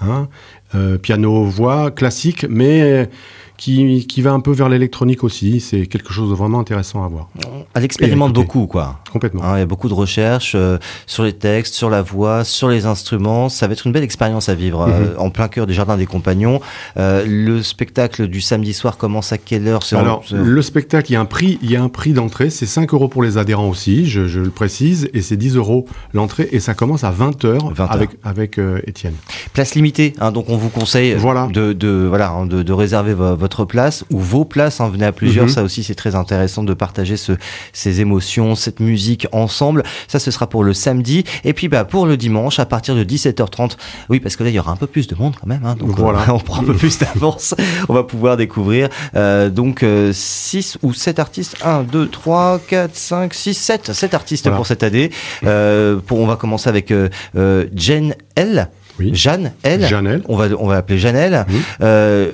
Hein, 0.00 0.28
euh, 0.74 0.98
piano, 0.98 1.44
voix, 1.44 1.90
classique, 1.90 2.46
mais 2.48 3.08
qui, 3.56 4.06
qui, 4.06 4.22
va 4.22 4.32
un 4.32 4.40
peu 4.40 4.52
vers 4.52 4.68
l'électronique 4.68 5.24
aussi. 5.24 5.60
C'est 5.60 5.86
quelque 5.86 6.12
chose 6.12 6.30
de 6.30 6.34
vraiment 6.34 6.58
intéressant 6.58 7.04
à 7.04 7.08
voir. 7.08 7.28
Elle 7.74 7.84
expérimente 7.84 8.32
beaucoup, 8.32 8.66
quoi. 8.66 9.00
Complètement. 9.12 9.44
Hein, 9.44 9.56
il 9.56 9.58
y 9.60 9.62
a 9.62 9.66
beaucoup 9.66 9.88
de 9.88 9.94
recherches 9.94 10.54
euh, 10.54 10.78
sur 11.06 11.22
les 11.22 11.32
textes, 11.32 11.74
sur 11.74 11.90
la 11.90 12.02
voix, 12.02 12.44
sur 12.44 12.68
les 12.68 12.86
instruments. 12.86 13.48
Ça 13.48 13.66
va 13.66 13.74
être 13.74 13.86
une 13.86 13.92
belle 13.92 14.02
expérience 14.02 14.48
à 14.48 14.54
vivre 14.54 14.82
euh, 14.82 15.12
mhm. 15.12 15.14
en 15.18 15.30
plein 15.30 15.48
cœur 15.48 15.66
des 15.66 15.74
Jardins 15.74 15.96
des 15.96 16.06
Compagnons. 16.06 16.60
Euh, 16.96 17.24
le 17.26 17.62
spectacle 17.62 18.26
du 18.26 18.40
samedi 18.40 18.72
soir 18.72 18.96
commence 18.96 19.32
à 19.32 19.38
quelle 19.38 19.68
heure 19.68 19.82
Alors, 19.92 20.24
le 20.32 20.62
spectacle, 20.62 21.10
il 21.10 21.14
y 21.14 21.16
a 21.16 21.20
un 21.20 21.26
prix, 21.26 21.58
il 21.62 21.70
y 21.70 21.76
a 21.76 21.82
un 21.82 21.88
prix 21.88 22.12
d'entrée. 22.12 22.50
C'est 22.50 22.66
5 22.66 22.92
euros 22.94 23.08
pour 23.08 23.22
les 23.22 23.38
adhérents 23.38 23.68
aussi, 23.68 24.06
je, 24.06 24.26
je 24.26 24.40
le 24.40 24.50
précise, 24.50 25.08
et 25.14 25.22
c'est 25.22 25.36
10 25.36 25.56
euros 25.56 25.86
l'entrée, 26.14 26.48
et 26.52 26.60
ça 26.60 26.74
commence 26.74 27.04
à 27.04 27.10
20 27.10 27.44
heures 27.44 27.72
avec, 27.90 28.10
avec 28.24 28.58
Étienne. 28.86 29.14
Place 29.52 29.74
limitée, 29.74 30.14
hein, 30.20 30.32
donc 30.32 30.48
on 30.48 30.56
vous 30.56 30.68
conseille 30.68 31.14
voilà. 31.14 31.48
de, 31.52 31.72
de, 31.72 32.06
voilà, 32.08 32.30
hein, 32.30 32.46
de, 32.46 32.62
de 32.62 32.72
réserver 32.72 33.14
votre 33.14 33.41
place 33.66 34.04
ou 34.10 34.18
vos 34.18 34.44
places. 34.44 34.80
en 34.80 34.86
hein, 34.86 34.90
venez 34.90 35.04
à 35.04 35.12
plusieurs. 35.12 35.46
Mhm. 35.46 35.52
Ça 35.52 35.62
aussi, 35.62 35.82
c'est 35.82 35.94
très 35.94 36.14
intéressant 36.14 36.62
de 36.62 36.74
partager 36.74 37.16
ce, 37.16 37.32
ces 37.72 38.00
émotions, 38.00 38.54
cette 38.54 38.80
musique 38.80 39.26
ensemble. 39.32 39.82
Ça, 40.08 40.18
ce 40.18 40.30
sera 40.30 40.48
pour 40.48 40.64
le 40.64 40.74
samedi. 40.74 41.24
Et 41.44 41.52
puis, 41.52 41.68
bah, 41.68 41.84
pour 41.84 42.06
le 42.06 42.16
dimanche, 42.16 42.58
à 42.58 42.66
partir 42.66 42.94
de 42.94 43.04
17h30. 43.04 43.76
Oui, 44.08 44.20
parce 44.20 44.36
que 44.36 44.44
là, 44.44 44.50
il 44.50 44.54
y 44.54 44.58
aura 44.58 44.72
un 44.72 44.76
peu 44.76 44.86
plus 44.86 45.06
de 45.06 45.14
monde 45.14 45.34
quand 45.40 45.46
même. 45.46 45.64
Hein, 45.64 45.76
donc, 45.78 45.90
voilà. 45.90 46.26
on 46.34 46.38
prend 46.38 46.62
un 46.62 46.64
peu 46.64 46.74
plus 46.74 46.98
d'avance. 46.98 47.54
on 47.88 47.94
va 47.94 48.02
pouvoir 48.02 48.36
découvrir 48.36 48.88
euh, 49.16 49.50
donc 49.50 49.84
6 50.12 50.76
euh, 50.82 50.86
ou 50.86 50.92
7 50.92 51.18
artistes. 51.18 51.56
1, 51.64 51.82
2, 51.84 52.08
3, 52.08 52.60
4, 52.66 52.94
5, 52.94 53.34
6, 53.34 53.54
7. 53.54 53.92
7 53.92 54.14
artistes 54.14 54.50
pour 54.50 54.66
cette 54.66 54.82
année. 54.82 55.10
Euh, 55.44 55.98
pour, 56.04 56.18
on 56.18 56.26
va 56.26 56.36
commencer 56.36 56.68
avec 56.68 56.90
euh, 56.90 57.08
euh 57.36 57.66
Jen 57.74 58.14
L. 58.36 58.68
Oui. 58.98 59.10
Jeanne 59.14 59.52
L. 59.62 59.86
Jeanne 59.86 60.22
On 60.28 60.36
va, 60.36 60.48
on 60.58 60.66
va 60.66 60.76
appeler 60.76 60.98
Jeanne 60.98 61.46
Oui. 61.48 61.62
Euh, 61.82 62.30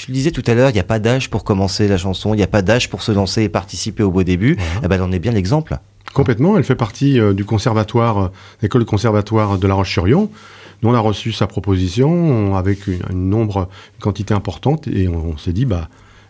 tu 0.00 0.10
le 0.10 0.14
disais 0.14 0.30
tout 0.30 0.42
à 0.46 0.54
l'heure, 0.54 0.70
il 0.70 0.74
n'y 0.74 0.80
a 0.80 0.84
pas 0.84 0.98
d'âge 0.98 1.28
pour 1.28 1.44
commencer 1.44 1.86
la 1.86 1.98
chanson, 1.98 2.32
il 2.32 2.38
n'y 2.38 2.42
a 2.42 2.46
pas 2.46 2.62
d'âge 2.62 2.88
pour 2.88 3.02
se 3.02 3.12
lancer 3.12 3.42
et 3.42 3.48
participer 3.50 4.02
au 4.02 4.10
beau 4.10 4.22
début. 4.22 4.56
Eh 4.82 4.88
ben, 4.88 4.96
elle 4.96 5.02
en 5.02 5.12
est 5.12 5.18
bien 5.18 5.32
l'exemple. 5.32 5.78
Complètement, 6.14 6.56
elle 6.56 6.64
fait 6.64 6.74
partie 6.74 7.20
euh, 7.20 7.34
du 7.34 7.44
conservatoire, 7.44 8.18
euh, 8.18 8.28
l'école 8.62 8.86
conservatoire 8.86 9.58
de 9.58 9.66
La 9.66 9.74
Roche-sur-Yon. 9.74 10.30
Nous, 10.82 10.88
on 10.88 10.94
a 10.94 10.98
reçu 10.98 11.32
sa 11.32 11.46
proposition 11.46 12.56
avec 12.56 12.86
une, 12.86 13.28
nombre, 13.28 13.68
une 13.96 14.02
quantité 14.02 14.32
importante 14.32 14.88
et 14.88 15.06
on, 15.06 15.36
s'est 15.36 15.52
dit, 15.52 15.66
bah, 15.66 15.88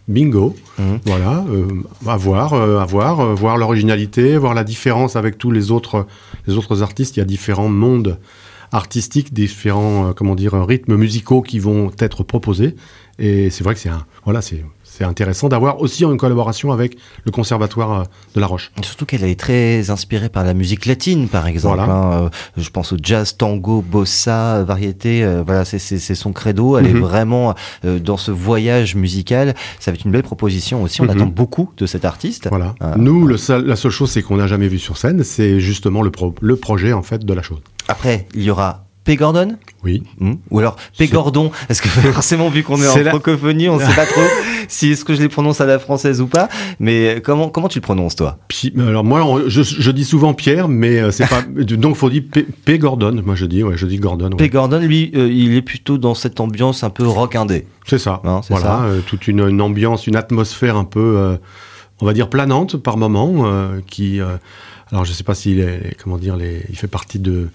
bingo, 0.08 0.56
mhm. 0.78 0.98
voilà, 1.06 1.44
euh, 1.48 1.68
à 2.08 2.16
voir, 2.16 2.54
à 2.54 2.84
voir, 2.84 3.36
voir 3.36 3.56
l'originalité, 3.56 4.36
voir 4.36 4.54
la 4.54 4.64
différence 4.64 5.14
avec 5.14 5.38
tous 5.38 5.52
les 5.52 5.70
autres, 5.70 6.06
les 6.48 6.56
autres 6.56 6.82
artistes. 6.82 7.16
Il 7.16 7.20
y 7.20 7.22
a 7.22 7.26
différents 7.26 7.68
mondes 7.68 8.18
artistiques, 8.72 9.32
différents, 9.32 10.12
comment 10.12 10.34
dire, 10.34 10.54
rythmes 10.54 10.96
musicaux 10.96 11.42
qui 11.42 11.60
vont 11.60 11.92
être 12.00 12.24
proposés. 12.24 12.74
Et 13.20 13.50
c'est 13.50 13.62
vrai 13.62 13.74
que 13.74 13.80
c'est 13.80 13.90
un, 13.90 14.04
voilà, 14.24 14.42
c'est 14.42 14.64
c'est 15.00 15.04
intéressant 15.04 15.48
d'avoir 15.48 15.80
aussi 15.80 16.04
une 16.04 16.18
collaboration 16.18 16.72
avec 16.72 16.96
le 17.24 17.30
Conservatoire 17.30 18.00
euh, 18.00 18.04
de 18.34 18.40
La 18.40 18.46
Roche. 18.46 18.70
Surtout 18.82 19.06
qu'elle 19.06 19.24
est 19.24 19.38
très 19.38 19.88
inspirée 19.88 20.28
par 20.28 20.44
la 20.44 20.52
musique 20.52 20.84
latine, 20.84 21.28
par 21.28 21.46
exemple. 21.46 21.80
Hein, 21.80 22.10
euh, 22.12 22.28
je 22.58 22.68
pense 22.68 22.92
au 22.92 22.96
jazz, 23.00 23.36
tango, 23.36 23.82
bossa, 23.82 24.62
variété. 24.64 25.24
Euh, 25.24 25.42
voilà, 25.46 25.64
c'est 25.64 25.78
son 26.14 26.32
credo. 26.32 26.76
Elle 26.76 26.88
est 26.88 26.92
mhm. 26.92 27.00
vraiment 27.00 27.54
dans 27.84 28.18
ce 28.18 28.30
voyage 28.30 28.94
musical. 28.96 29.54
Ça 29.78 29.90
va 29.90 29.94
être 29.94 30.04
une 30.04 30.10
belle 30.10 30.22
proposition 30.22 30.82
aussi. 30.82 31.00
On 31.00 31.04
mhm. 31.04 31.10
attend 31.10 31.26
beaucoup 31.26 31.70
de 31.78 31.86
cet 31.86 32.04
artiste. 32.04 32.48
Voilà. 32.50 32.74
Nous, 32.96 33.26
le 33.26 33.36
la 33.64 33.76
seule 33.76 33.92
chose, 33.92 34.10
c'est 34.10 34.22
qu'on 34.22 34.36
n'a 34.36 34.48
jamais 34.48 34.68
vu 34.68 34.78
sur 34.78 34.98
scène. 34.98 35.24
C'est 35.24 35.60
justement 35.60 36.02
le, 36.02 36.10
le 36.42 36.56
projet 36.56 36.92
en 36.92 37.02
fait 37.02 37.24
de 37.24 37.32
la 37.32 37.42
chose. 37.42 37.60
Après, 37.88 38.26
il 38.34 38.42
y 38.42 38.50
aura 38.50 38.89
P. 39.10 39.16
Gordon 39.16 39.56
Oui. 39.82 40.04
Hmm. 40.20 40.34
Ou 40.52 40.60
alors 40.60 40.76
P. 40.96 41.08
Gordon 41.08 41.50
Parce 41.66 41.80
que 41.80 41.88
forcément, 42.12 42.48
vu 42.48 42.62
qu'on 42.62 42.80
est, 42.80 42.86
en 42.86 43.10
francophonie, 43.10 43.68
on 43.68 43.76
ne 43.76 43.84
sait 43.84 43.96
pas 43.96 44.06
trop 44.06 44.22
si 44.68 44.92
est-ce 44.92 45.04
que 45.04 45.16
je 45.16 45.20
les 45.20 45.28
prononce 45.28 45.60
à 45.60 45.66
la 45.66 45.80
française 45.80 46.20
ou 46.20 46.28
pas. 46.28 46.48
Mais 46.78 47.20
comment, 47.24 47.48
comment 47.48 47.66
tu 47.66 47.80
le 47.80 47.82
prononces, 47.82 48.14
toi? 48.14 48.38
Alors, 48.78 49.02
moi, 49.02 49.42
je, 49.48 49.90
dis 49.90 50.04
souvent 50.04 50.32
Pierre, 50.32 50.68
mais 50.68 51.00
euh, 51.00 51.10
c'est 51.10 51.26
pas. 51.26 51.42
Donc, 51.60 51.96
faut 51.96 52.08
dire 52.08 52.22
P, 52.64 52.78
Gordon. 52.78 53.20
Moi, 53.26 53.34
je 53.34 53.46
dis, 53.46 53.64
ouais, 53.64 53.76
je 53.76 53.86
dis 53.86 53.96
Gordon. 53.96 54.30
P. 54.30 54.48
Gordon, 54.48 54.78
lui, 54.78 55.10
euh, 55.16 55.28
il 55.28 55.56
est 55.56 55.62
plutôt 55.62 55.98
dans 55.98 56.14
cette 56.14 56.38
ambiance 56.38 56.84
un 56.84 56.90
peu 56.90 57.04
rock 57.04 57.34
indé. 57.34 57.66
C'est 57.84 57.98
ça. 57.98 58.22
Hein, 58.22 58.42
voilà. 58.48 58.82
Euh, 58.82 59.00
toute 59.00 59.26
une, 59.26 59.60
ambiance, 59.60 60.06
une 60.06 60.14
atmosphère 60.14 60.76
un 60.76 60.84
peu, 60.84 61.36
on 62.00 62.06
va 62.06 62.12
dire, 62.12 62.30
planante 62.30 62.76
par 62.76 62.96
moment, 62.96 63.44
qui. 63.88 64.20
alors, 64.92 65.04
je 65.04 65.12
sais 65.12 65.24
pas 65.24 65.34
s'il 65.34 65.58
est. 65.58 65.96
Comment 66.00 66.16
dire 66.16 66.36
les, 66.36 66.62
Il 66.70 66.76
fait 66.76 66.86
partie 66.86 67.18
de 67.18 67.48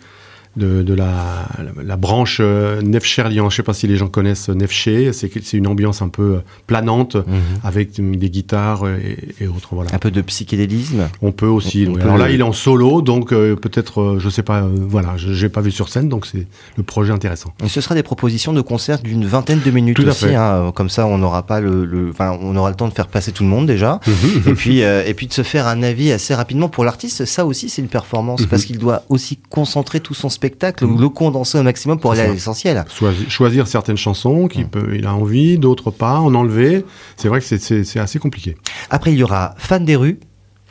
de, 0.57 0.83
de 0.83 0.93
la, 0.93 1.47
la, 1.83 1.97
branche 1.97 2.37
euh, 2.41 2.81
Nefcherlian. 2.81 3.49
Je 3.49 3.57
sais 3.57 3.63
pas 3.63 3.73
si 3.73 3.87
les 3.87 3.97
gens 3.97 4.07
connaissent 4.07 4.49
Nefché. 4.49 5.11
C'est 5.13 5.53
une 5.53 5.67
ambiance 5.67 6.01
un 6.01 6.07
peu 6.07 6.35
euh, 6.35 6.39
planante 6.67 7.15
mhm. 7.15 7.23
avec 7.63 7.99
des 7.99 8.29
guitares 8.29 8.83
et, 8.87 9.47
autres. 9.47 9.69
Voilà. 9.71 9.91
Un 9.93 9.99
peu 9.99 10.11
de 10.11 10.21
psychédélisme. 10.21 11.09
On 11.21 11.31
peut 11.31 11.47
aussi. 11.47 11.87
Alors 11.99 12.17
là, 12.17 12.29
il 12.29 12.39
est 12.39 12.43
en 12.43 12.53
solo, 12.53 13.01
donc 13.01 13.33
euh, 13.33 13.55
peut-être, 13.55 14.17
je 14.19 14.29
sais 14.29 14.43
pas. 14.43 14.61
voilà, 14.61 15.13
j'ai 15.17 15.49
pas 15.49 15.61
vu 15.61 15.71
sur 15.71 15.89
scène, 15.89 16.09
donc 16.09 16.25
c'est 16.25 16.47
le 16.77 16.83
projet 16.83 17.11
intéressant. 17.11 17.53
Et 17.63 17.67
ce 17.67 17.81
sera 17.81 17.95
des 17.95 18.03
propositions 18.03 18.53
de 18.53 18.61
concerts 18.61 18.99
d'une 18.99 19.25
vingtaine 19.25 19.59
de 19.63 19.71
minutes 19.71 19.97
tout 19.97 20.07
aussi. 20.07 20.33
Hein, 20.33 20.71
comme 20.73 20.89
ça, 20.89 21.05
on 21.05 21.17
n'aura 21.17 21.43
pas 21.43 21.59
le, 21.59 21.85
le 21.85 22.11
on 22.19 22.55
aura 22.55 22.69
le 22.69 22.75
temps 22.75 22.87
de 22.87 22.93
faire 22.93 23.07
passer 23.07 23.31
tout 23.31 23.43
le 23.43 23.49
monde 23.49 23.65
déjà, 23.65 23.99
mhm. 24.07 24.51
et 24.51 24.53
puis 24.53 24.79
et 24.79 25.13
puis 25.13 25.27
de 25.27 25.33
se 25.33 25.43
faire 25.43 25.67
un 25.67 25.83
avis 25.83 26.11
assez 26.11 26.33
rapidement 26.33 26.69
pour 26.69 26.85
l'artiste. 26.85 27.25
Ça 27.25 27.45
aussi, 27.45 27.69
c'est 27.69 27.81
une 27.81 27.87
performance 27.89 28.41
mhm. 28.41 28.47
parce 28.47 28.65
qu'il 28.65 28.77
doit 28.77 29.03
aussi 29.09 29.37
concentrer 29.49 29.99
tout 29.99 30.13
son 30.13 30.29
spectacle 30.29 30.44
spectacle, 30.45 30.85
le 30.85 31.09
condenser 31.09 31.57
au 31.57 31.63
maximum 31.63 31.99
pour 31.99 32.11
aller 32.11 32.21
à 32.21 32.27
l'essentiel. 32.27 32.85
Choisir 33.27 33.67
certaines 33.67 33.97
chansons 33.97 34.47
qu'il 34.47 34.67
il 34.93 35.07
a 35.07 35.15
envie, 35.15 35.57
d'autres 35.57 35.89
pas, 35.89 36.19
en 36.19 36.35
enlever. 36.35 36.85
C'est 37.17 37.29
vrai 37.29 37.39
que 37.39 37.45
c'est 37.45 37.99
assez 37.99 38.19
compliqué. 38.19 38.55
Après, 38.91 39.11
il 39.11 39.17
y 39.17 39.23
aura 39.23 39.55
Fan 39.57 39.85
des 39.85 39.95
rues. 39.95 40.19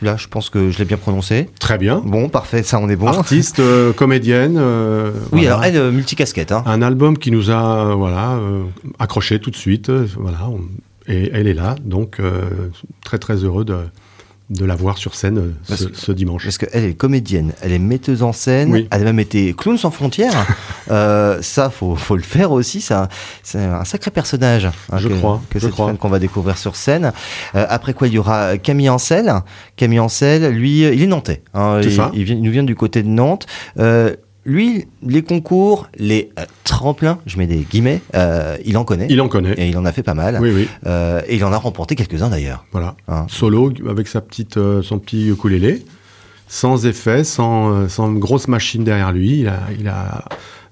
Là, 0.03 0.17
je 0.17 0.29
pense 0.29 0.51
que 0.51 0.71
je 0.71 0.79
l'ai 0.79 0.85
bien 0.85 0.97
prononcé. 0.97 1.49
Très 1.59 1.79
bien. 1.79 2.03
Bon, 2.05 2.29
parfait, 2.29 2.63
ça 2.63 2.79
on 2.79 2.89
est 2.89 2.97
bon. 2.97 3.07
Artiste, 3.07 3.61
euh, 3.61 3.93
comédienne. 3.93 4.57
Euh, 4.59 5.13
oui, 5.33 5.47
alors 5.47 5.65
elle, 5.65 5.77
euh, 5.77 5.91
multicasquette. 5.91 6.53
Hein. 6.53 6.63
Un 6.67 6.83
album 6.83 7.17
qui 7.17 7.31
nous 7.31 7.51
a 7.51 7.95
voilà, 7.95 8.39
accroché 8.99 9.41
tout 9.41 9.51
de 9.51 9.57
suite. 9.57 9.91
voilà, 9.91 10.51
et 11.07 11.31
elle 11.33 11.47
est 11.47 11.55
là, 11.55 11.77
donc 11.85 12.21
très 13.05 13.19
très 13.19 13.37
heureux 13.37 13.65
de, 13.65 13.77
de 14.51 14.65
la 14.67 14.75
voir 14.75 14.99
sur 14.99 15.15
scène 15.15 15.39
euh, 15.39 15.77
ce, 15.95 16.13
dimanche. 16.13 16.45
Parce 16.45 16.59
qu'elle 16.59 16.85
est 16.85 16.95
comédienne, 16.95 17.53
elle 17.63 17.73
est 17.73 17.79
metteuse 17.79 18.23
en 18.23 18.33
scène, 18.33 18.87
elle 18.91 19.01
a 19.01 19.05
même 19.05 19.19
été 19.19 19.55
clown 19.55 19.79
sans 19.79 19.91
frontières. 19.91 20.47
euh, 20.91 21.41
ça, 21.41 21.71
faut, 21.71 21.97
faut 21.97 22.17
le 22.17 22.23
faire 22.23 22.53
aussi. 22.53 22.81
C'est 22.81 22.95
un, 22.95 23.85
sacré 23.85 24.11
personnage. 24.11 24.67
Hein, 24.67 24.99
je 24.99 25.09
crois. 25.09 25.41
Que 25.49 25.59
cette 25.59 25.75
femme 25.75 25.97
qu'on 25.97 26.11
va 26.11 26.19
découvrir 26.19 26.59
sur 26.59 26.77
scène. 26.77 27.13
Euh, 27.55 27.67
après 27.69 27.95
quoi, 27.95 28.07
il 28.07 28.15
y 28.15 28.19
aura 28.19 28.59
Camille 28.59 28.91
Ancel. 28.91 29.33
Camille 29.77 30.01
Ancel, 30.01 30.53
lui, 30.53 30.81
il 30.81 31.03
est 31.03 31.07
nantais. 31.07 31.43
Hein, 31.55 31.81
il, 31.81 31.87
il, 31.87 31.91
vient, 31.91 32.11
il, 32.15 32.43
nous 32.43 32.51
vient 32.51 32.65
du 32.65 32.75
côté 32.75 33.03
de 33.03 33.09
Nantes. 33.09 33.47
Euh, 33.79 34.15
lui, 34.45 34.87
les 35.03 35.23
concours, 35.23 35.89
les 35.97 36.31
euh, 36.39 36.45
tremplins, 36.65 37.19
je 37.27 37.39
mets 37.39 37.47
des 37.47 37.59
guillemets, 37.59 38.03
euh, 38.15 38.57
il 38.65 38.77
en 38.77 38.85
connaît. 38.85 39.07
Il 39.09 39.21
en 39.21 39.29
connaît. 39.29 39.55
Et 39.55 39.69
il 39.69 39.79
en 39.79 39.85
a 39.85 39.93
fait 39.93 40.03
pas 40.03 40.15
mal. 40.15 40.39
Oui, 40.41 40.51
oui. 40.55 40.69
Euh, 40.87 41.23
et 41.27 41.37
il 41.37 41.45
en 41.45 41.53
a 41.53 41.57
remporté 41.57 41.95
quelques-uns 41.95 42.29
d'ailleurs. 42.29 42.65
Voilà. 42.73 42.97
Hein. 43.09 43.27
Solo, 43.29 43.73
avec 43.89 44.07
sa 44.07 44.21
petite, 44.21 44.59
son 44.83 44.99
petit 44.99 45.29
ukulélé, 45.29 45.85
sans 46.47 46.87
effet, 46.87 47.25
sans, 47.25 47.89
sans 47.89 48.13
grosse 48.13 48.49
machine 48.49 48.85
derrière 48.85 49.13
lui. 49.13 49.41
Il 49.41 49.49
a, 49.49 49.61
il 49.79 49.89
a 49.89 50.25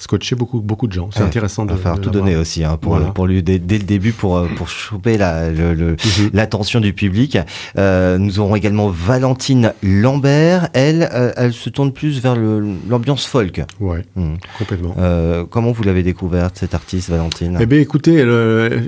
scotcher 0.02 0.34
beaucoup, 0.34 0.60
beaucoup 0.60 0.88
de 0.88 0.92
gens. 0.92 1.10
C'est 1.12 1.22
intéressant 1.22 1.64
de. 1.64 1.70
Il 1.70 1.76
va 1.76 1.82
falloir 1.82 2.00
tout 2.00 2.10
donner 2.10 2.36
aussi 2.36 2.64
hein, 2.64 2.76
pour, 2.76 2.98
pour 3.12 3.26
lui 3.26 3.42
dès, 3.42 3.58
le 3.58 3.84
début 3.84 4.12
pour, 4.12 4.36
euh, 4.36 4.48
pour 4.56 4.68
choper 4.68 5.16
mhm. 5.16 5.96
l'attention 6.32 6.80
la, 6.80 6.86
du 6.86 6.92
public. 6.92 7.38
Euh, 7.78 8.18
nous 8.18 8.40
aurons 8.40 8.56
également 8.56 8.88
Valentine 8.88 9.72
Lambert. 9.82 10.68
Elle, 10.72 11.08
euh, 11.12 11.32
elle 11.36 11.52
se 11.52 11.70
tourne 11.70 11.92
plus 11.92 12.20
vers 12.20 12.36
l'ambiance 12.36 13.26
folk. 13.26 13.62
Ouais, 13.80 14.02
mhm. 14.16 14.38
complètement. 14.58 14.94
Euh, 14.98 15.44
comment 15.48 15.70
vous 15.70 15.84
l'avez 15.84 16.02
découverte 16.02 16.58
cette 16.58 16.74
artiste 16.74 17.08
Valentine? 17.08 17.58
Eh 17.60 17.66
bien, 17.66 17.78
écoutez, 17.78 18.24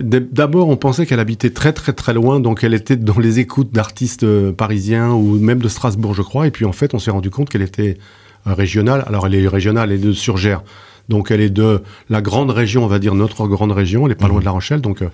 d'abord 0.02 0.68
on 0.68 0.76
pensait 0.76 1.06
qu'elle 1.06 1.20
habitait 1.20 1.50
très 1.50 1.72
très 1.72 1.92
très 1.92 2.12
loin, 2.12 2.40
donc 2.40 2.64
elle 2.64 2.74
était 2.74 2.96
dans 2.96 3.18
les 3.18 3.38
écoutes 3.38 3.72
d'artistes 3.72 4.26
parisiens 4.52 5.10
ou 5.10 5.38
même 5.38 5.60
de 5.60 5.68
Strasbourg, 5.68 6.14
je 6.14 6.22
crois. 6.22 6.48
Et 6.48 6.50
puis 6.50 6.64
en 6.64 6.72
fait, 6.72 6.92
on 6.92 6.98
s'est 6.98 7.12
rendu 7.12 7.30
compte 7.30 7.48
qu'elle 7.48 7.62
était 7.62 7.98
régionale. 8.44 9.04
Alors 9.06 9.28
elle 9.28 9.36
est 9.36 9.46
régionale, 9.46 9.92
elle 9.92 10.00
est 10.00 10.04
de 10.04 10.12
Surgère 10.12 10.62
Donc 11.08 11.30
elle 11.30 11.40
est 11.40 11.50
de 11.50 11.82
la 12.08 12.22
grande 12.22 12.50
région, 12.50 12.84
on 12.84 12.88
va 12.88 12.98
dire 12.98 13.14
notre 13.14 13.46
grande 13.46 13.72
région, 13.72 14.06
elle 14.06 14.12
est 14.12 14.16
pas 14.16 14.28
loin 14.28 14.36
mhm. 14.36 14.42
de 14.42 14.44
La 14.46 14.50
Rochelle. 14.52 14.80
Donc 14.80 15.02
euh, 15.02 15.08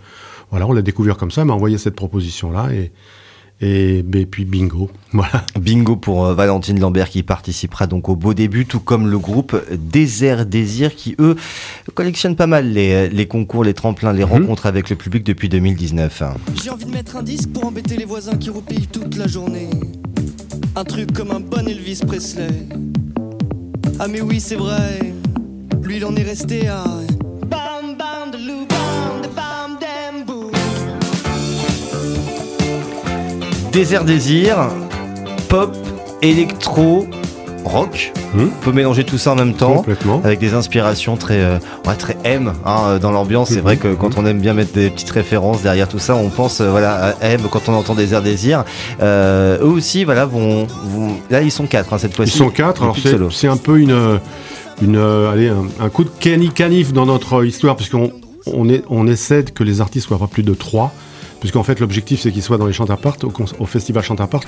voilà, 0.50 0.66
on 0.66 0.72
l'a 0.72 0.82
découvert 0.82 1.16
comme 1.16 1.30
ça, 1.30 1.44
m'a 1.44 1.54
envoyé 1.54 1.78
cette 1.78 1.96
proposition-là 1.96 2.70
et, 2.72 2.92
et, 3.62 4.02
puis 4.26 4.44
bingo, 4.44 4.90
voilà. 5.12 5.44
Bingo 5.58 5.96
pour 5.96 6.26
euh, 6.26 6.34
Valentine 6.34 6.80
Lambert 6.80 7.08
qui 7.08 7.22
participera 7.22 7.86
donc 7.86 8.08
au 8.08 8.16
beau 8.16 8.34
début, 8.34 8.66
tout 8.66 8.80
comme 8.80 9.08
le 9.08 9.18
groupe 9.18 9.56
Désert 9.70 10.46
Désir 10.46 10.94
qui 10.94 11.16
eux 11.18 11.36
collectionnent 11.94 12.36
pas 12.36 12.46
mal 12.46 12.72
les, 12.72 13.08
les 13.08 13.26
concours, 13.26 13.64
les 13.64 13.74
tremplins, 13.74 14.12
les 14.12 14.24
mhm. 14.24 14.30
rencontres 14.30 14.66
avec 14.66 14.90
le 14.90 14.96
public 14.96 15.24
depuis 15.24 15.48
2019. 15.48 16.22
J'ai 16.62 16.70
envie 16.70 16.84
de 16.84 16.90
mettre 16.90 17.16
un 17.16 17.22
disque 17.22 17.50
pour 17.52 17.66
embêter 17.66 17.96
les 17.96 18.04
voisins 18.04 18.36
qui 18.36 18.50
roupillent 18.50 18.86
toute 18.86 19.16
la 19.16 19.26
journée. 19.26 19.68
Un 20.76 20.84
truc 20.84 21.12
comme 21.12 21.32
un 21.32 21.40
bon 21.40 21.66
Elvis 21.66 22.00
Presley. 22.06 22.48
Ah 23.98 24.08
mais 24.08 24.22
oui 24.22 24.40
c'est 24.40 24.56
vrai, 24.56 25.09
lui 25.90 25.96
il 25.96 26.04
en 26.04 26.14
est 26.14 26.22
resté 26.22 26.68
à 26.68 26.84
Désert 33.72 34.04
Désir, 34.04 34.68
pop, 35.48 35.76
électro, 36.22 37.06
rock. 37.64 38.12
Hmm. 38.34 38.48
On 38.60 38.64
peut 38.64 38.72
mélanger 38.72 39.04
tout 39.04 39.18
ça 39.18 39.32
en 39.32 39.34
même 39.36 39.54
temps, 39.54 39.84
avec 40.24 40.38
des 40.38 40.54
inspirations 40.54 41.16
très, 41.16 41.40
euh, 41.40 41.58
très 41.98 42.16
M 42.24 42.52
hein, 42.64 42.98
dans 42.98 43.10
l'ambiance. 43.10 43.48
C'est 43.48 43.60
vrai 43.60 43.76
que 43.76 43.94
quand 43.94 44.16
on 44.16 44.26
aime 44.26 44.40
bien 44.40 44.54
mettre 44.54 44.72
des 44.72 44.90
petites 44.90 45.10
références 45.10 45.62
derrière 45.62 45.88
tout 45.88 45.98
ça, 45.98 46.14
on 46.14 46.28
pense 46.28 46.60
euh, 46.60 46.70
voilà 46.70 47.16
à 47.20 47.26
M 47.26 47.40
quand 47.50 47.68
on 47.68 47.74
entend 47.74 47.94
Désert 47.94 48.22
Désir. 48.22 48.64
Euh, 49.02 49.58
eux 49.60 49.70
aussi, 49.70 50.04
voilà, 50.04 50.24
vont, 50.24 50.66
là 51.30 51.42
ils 51.42 51.50
sont 51.50 51.66
quatre 51.66 51.92
hein, 51.92 51.98
cette 51.98 52.14
fois-ci. 52.14 52.32
Ils 52.34 52.38
sont 52.38 52.50
quatre. 52.50 52.82
Alors 52.82 52.96
c'est 53.32 53.48
un 53.48 53.56
peu 53.56 53.78
une, 53.78 54.20
allez, 54.82 55.52
un, 55.80 55.88
coup 55.88 56.04
de 56.04 56.10
canif 56.50 56.92
dans 56.92 57.06
notre 57.06 57.44
histoire, 57.44 57.76
puisqu'on 57.76 58.12
on, 58.46 59.06
essaie 59.06 59.44
que 59.44 59.64
les 59.64 59.80
artistes 59.80 60.08
soient 60.08 60.18
pas 60.18 60.26
plus 60.26 60.42
de 60.42 60.54
trois 60.54 60.92
puisqu'en 61.40 61.62
fait 61.62 61.80
l'objectif 61.80 62.20
c'est 62.20 62.32
qu'ils 62.32 62.42
soient 62.42 62.58
dans 62.58 62.66
les 62.66 62.74
Chantapart, 62.74 63.16
au, 63.22 63.32
au 63.60 63.64
festival 63.64 64.04
Chantapart, 64.04 64.42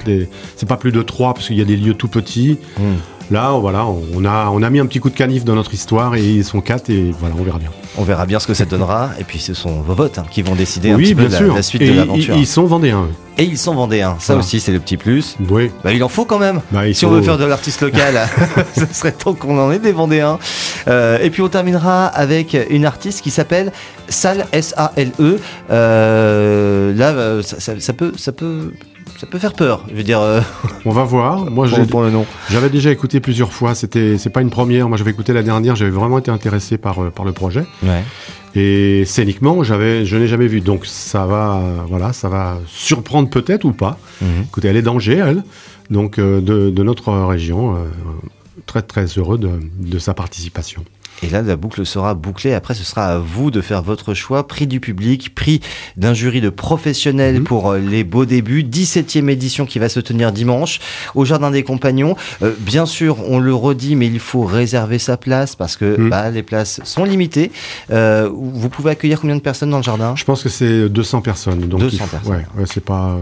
c'est 0.57 0.69
pas 0.69 0.77
plus 0.77 0.93
de 0.93 1.01
trois 1.01 1.33
parce 1.33 1.47
qu'il 1.47 1.57
y 1.57 1.63
a 1.63 1.65
des 1.65 1.77
lieux 1.77 1.95
tout 1.95 2.09
petits. 2.09 2.59
Hmm. 2.79 2.97
Là, 3.33 3.53
voilà, 3.53 3.87
on 3.87 4.27
a, 4.27 4.51
on 4.53 4.63
a 4.63 4.69
mis 4.69 4.79
un 4.79 4.85
petit 4.85 5.01
coup 5.01 5.09
de 5.09 5.15
canif 5.15 5.43
dans 5.43 5.55
notre 5.55 5.73
histoire 5.73 6.17
et 6.17 6.23
ils 6.23 6.45
sont 6.45 6.61
quatre 6.61 6.91
et 6.91 7.15
voilà, 7.19 7.35
on 7.39 7.43
verra 7.43 7.59
bien. 7.59 7.71
On 7.97 8.03
verra 8.03 8.27
bien 8.27 8.39
ce 8.39 8.47
que 8.47 8.53
ça 8.53 8.67
donnera 8.67 9.09
et 9.19 9.25
puis 9.25 9.39
ce 9.39 9.55
sont 9.55 9.81
vos 9.81 9.95
votes 9.95 10.19
hein, 10.19 10.27
qui 10.31 10.43
vont 10.43 10.55
décider 10.55 10.91
un 10.91 10.99
petit 10.99 11.15
peu 11.15 11.29
La, 11.29 11.63
suite 11.63 11.81
de 11.81 11.95
l'aventure. 11.95 12.37
Ils 12.37 12.47
sont 12.47 12.67
vendéens. 12.67 13.09
Et 13.39 13.45
ils 13.45 13.57
sont 13.57 13.75
vendéens, 13.75 14.17
ça 14.19 14.37
aussi 14.37 14.61
c'est 14.61 14.71
le 14.71 14.81
petit 14.81 14.99
plus. 14.99 15.39
Oui. 15.49 15.71
Bah, 15.83 15.95
il 15.95 16.05
en 16.05 16.11
faut 16.11 16.27
quand 16.27 16.39
même. 16.39 16.61
Bah, 16.73 16.83
si 16.93 17.07
on 17.07 17.11
veut 17.11 17.23
faire 17.23 17.39
de 17.39 17.47
l'artiste 17.47 17.81
local, 17.81 18.21
ce 18.77 18.85
serait 18.93 19.13
temps 19.13 19.33
qu'on 19.33 19.59
en 19.59 19.73
ait 19.73 19.79
des 19.79 19.93
vendéens. 19.93 20.39
Euh, 20.89 21.19
et 21.23 21.31
puis 21.31 21.41
on 21.41 21.49
terminera 21.49 22.09
avec 22.09 22.55
une 22.69 22.85
artiste 22.85 23.23
qui 23.23 23.31
s'appelle 23.31 23.73
Sal 24.09 24.47
S-A-L-E. 24.53 25.41
Euh, 25.71 26.95
là, 26.95 27.13
euh, 27.13 27.43
ça, 27.43 27.93
peut, 27.95 28.13
ça 28.19 28.33
peut 28.33 28.73
ça 29.23 29.29
peut 29.29 29.39
faire 29.39 29.53
peur. 29.53 29.85
Je 29.89 29.95
veux 29.95 30.03
dire. 30.03 30.21
Euh, 30.21 30.41
On 30.85 30.91
va 30.91 31.05
voir. 31.05 31.49
Moi, 31.49 31.69
pour, 31.89 32.03
le 32.03 32.11
nom. 32.11 32.27
J'avais 32.51 32.71
déjà 32.71 32.91
écouté 32.91 33.21
plusieurs 33.21 33.53
fois. 33.53 33.77
C'était, 33.77 34.19
c'est 34.19 34.31
pas 34.31 34.41
une 34.43 34.51
première. 34.51 34.89
Moi, 34.89 34.99
j'avais 34.99 35.13
écouté 35.13 35.33
la 35.33 35.45
dernière. 35.45 35.77
J'avais 35.77 35.93
vraiment 35.93 36.19
été 36.19 36.33
intéressé 36.33 36.77
par 36.77 36.99
euh, 36.99 37.11
par 37.11 37.25
le 37.25 37.31
projet. 37.31 37.65
Ouais. 37.85 38.03
Et 38.57 39.05
scéniquement, 39.05 39.63
j'avais, 39.63 40.05
je 40.05 40.17
n'ai 40.17 40.27
jamais 40.27 40.49
vu. 40.49 40.61
Donc, 40.61 40.87
ça 40.87 41.25
va, 41.25 41.63
voilà, 41.89 42.13
ça 42.13 42.29
va 42.29 42.59
surprendre 42.67 43.31
peut-être 43.31 43.65
ou 43.65 43.73
pas. 43.73 43.97
Mhm. 44.21 44.29
Écoutez, 44.49 44.67
elle 44.67 44.77
est 44.77 44.83
d'Angers, 44.83 45.23
elle. 45.25 45.45
Donc, 45.89 46.19
euh, 46.19 46.41
de, 46.41 46.71
de, 46.71 46.83
notre 46.83 47.13
région. 47.13 47.77
très 48.67 48.83
très 48.83 49.07
heureux 49.07 49.39
de, 49.39 49.51
de 49.79 49.99
sa 50.01 50.15
participation. 50.15 50.85
Et 51.23 51.29
là, 51.29 51.41
la 51.43 51.57
boucle 51.57 51.87
sera 51.87 52.15
bouclée. 52.15 52.53
Après, 52.53 52.75
ce 52.75 52.83
sera 52.83 53.07
à 53.07 53.19
vous 53.19 53.53
de 53.53 53.61
faire 53.61 53.83
votre 53.83 54.13
choix. 54.13 54.47
Prix 54.49 54.67
du 54.67 54.81
public, 54.81 55.35
prix 55.35 55.61
d'un 55.97 56.15
jury 56.15 56.41
de 56.41 56.51
professionnels 56.51 57.39
mhm. 57.39 57.45
pour 57.45 57.71
euh, 57.71 57.79
les 57.79 58.03
beaux 58.03 58.25
débuts. 58.25 58.65
17e 58.65 59.29
édition 59.29 59.65
qui 59.65 59.79
va 59.79 59.89
se 59.89 60.01
tenir 60.01 60.33
dimanche 60.33 60.81
au 61.15 61.25
Jardin 61.25 61.53
des 61.53 61.63
Compagnons. 61.63 62.17
Euh, 62.43 62.53
bien 62.59 62.87
sûr, 62.87 63.19
on 63.29 63.39
le 63.39 63.55
redit, 63.55 63.95
mais 63.95 64.09
il 64.09 64.19
faut 64.19 64.43
réserver 64.43 64.99
sa 64.99 65.17
place 65.17 65.55
parce 65.55 65.77
que 65.77 65.97
mhm. 65.97 66.11
bah, 66.11 66.31
les 66.31 66.43
places 66.43 66.81
sont 66.83 67.05
limitées. 67.05 67.53
Euh, 67.93 68.29
vous 68.33 68.69
pouvez 68.69 68.91
accueillir 68.91 69.21
combien 69.21 69.37
de 69.37 69.41
personnes 69.41 69.71
dans 69.71 69.77
le 69.77 69.83
jardin? 69.85 70.15
Je 70.17 70.25
pense 70.25 70.43
que 70.43 70.49
c'est 70.49 70.89
200 70.89 71.21
personnes. 71.21 71.61
Donc 71.61 71.81
200 71.81 72.07
personnes. 72.09 72.33
Ouais, 72.33 72.65
c'est 72.67 72.85
pas. 72.85 73.17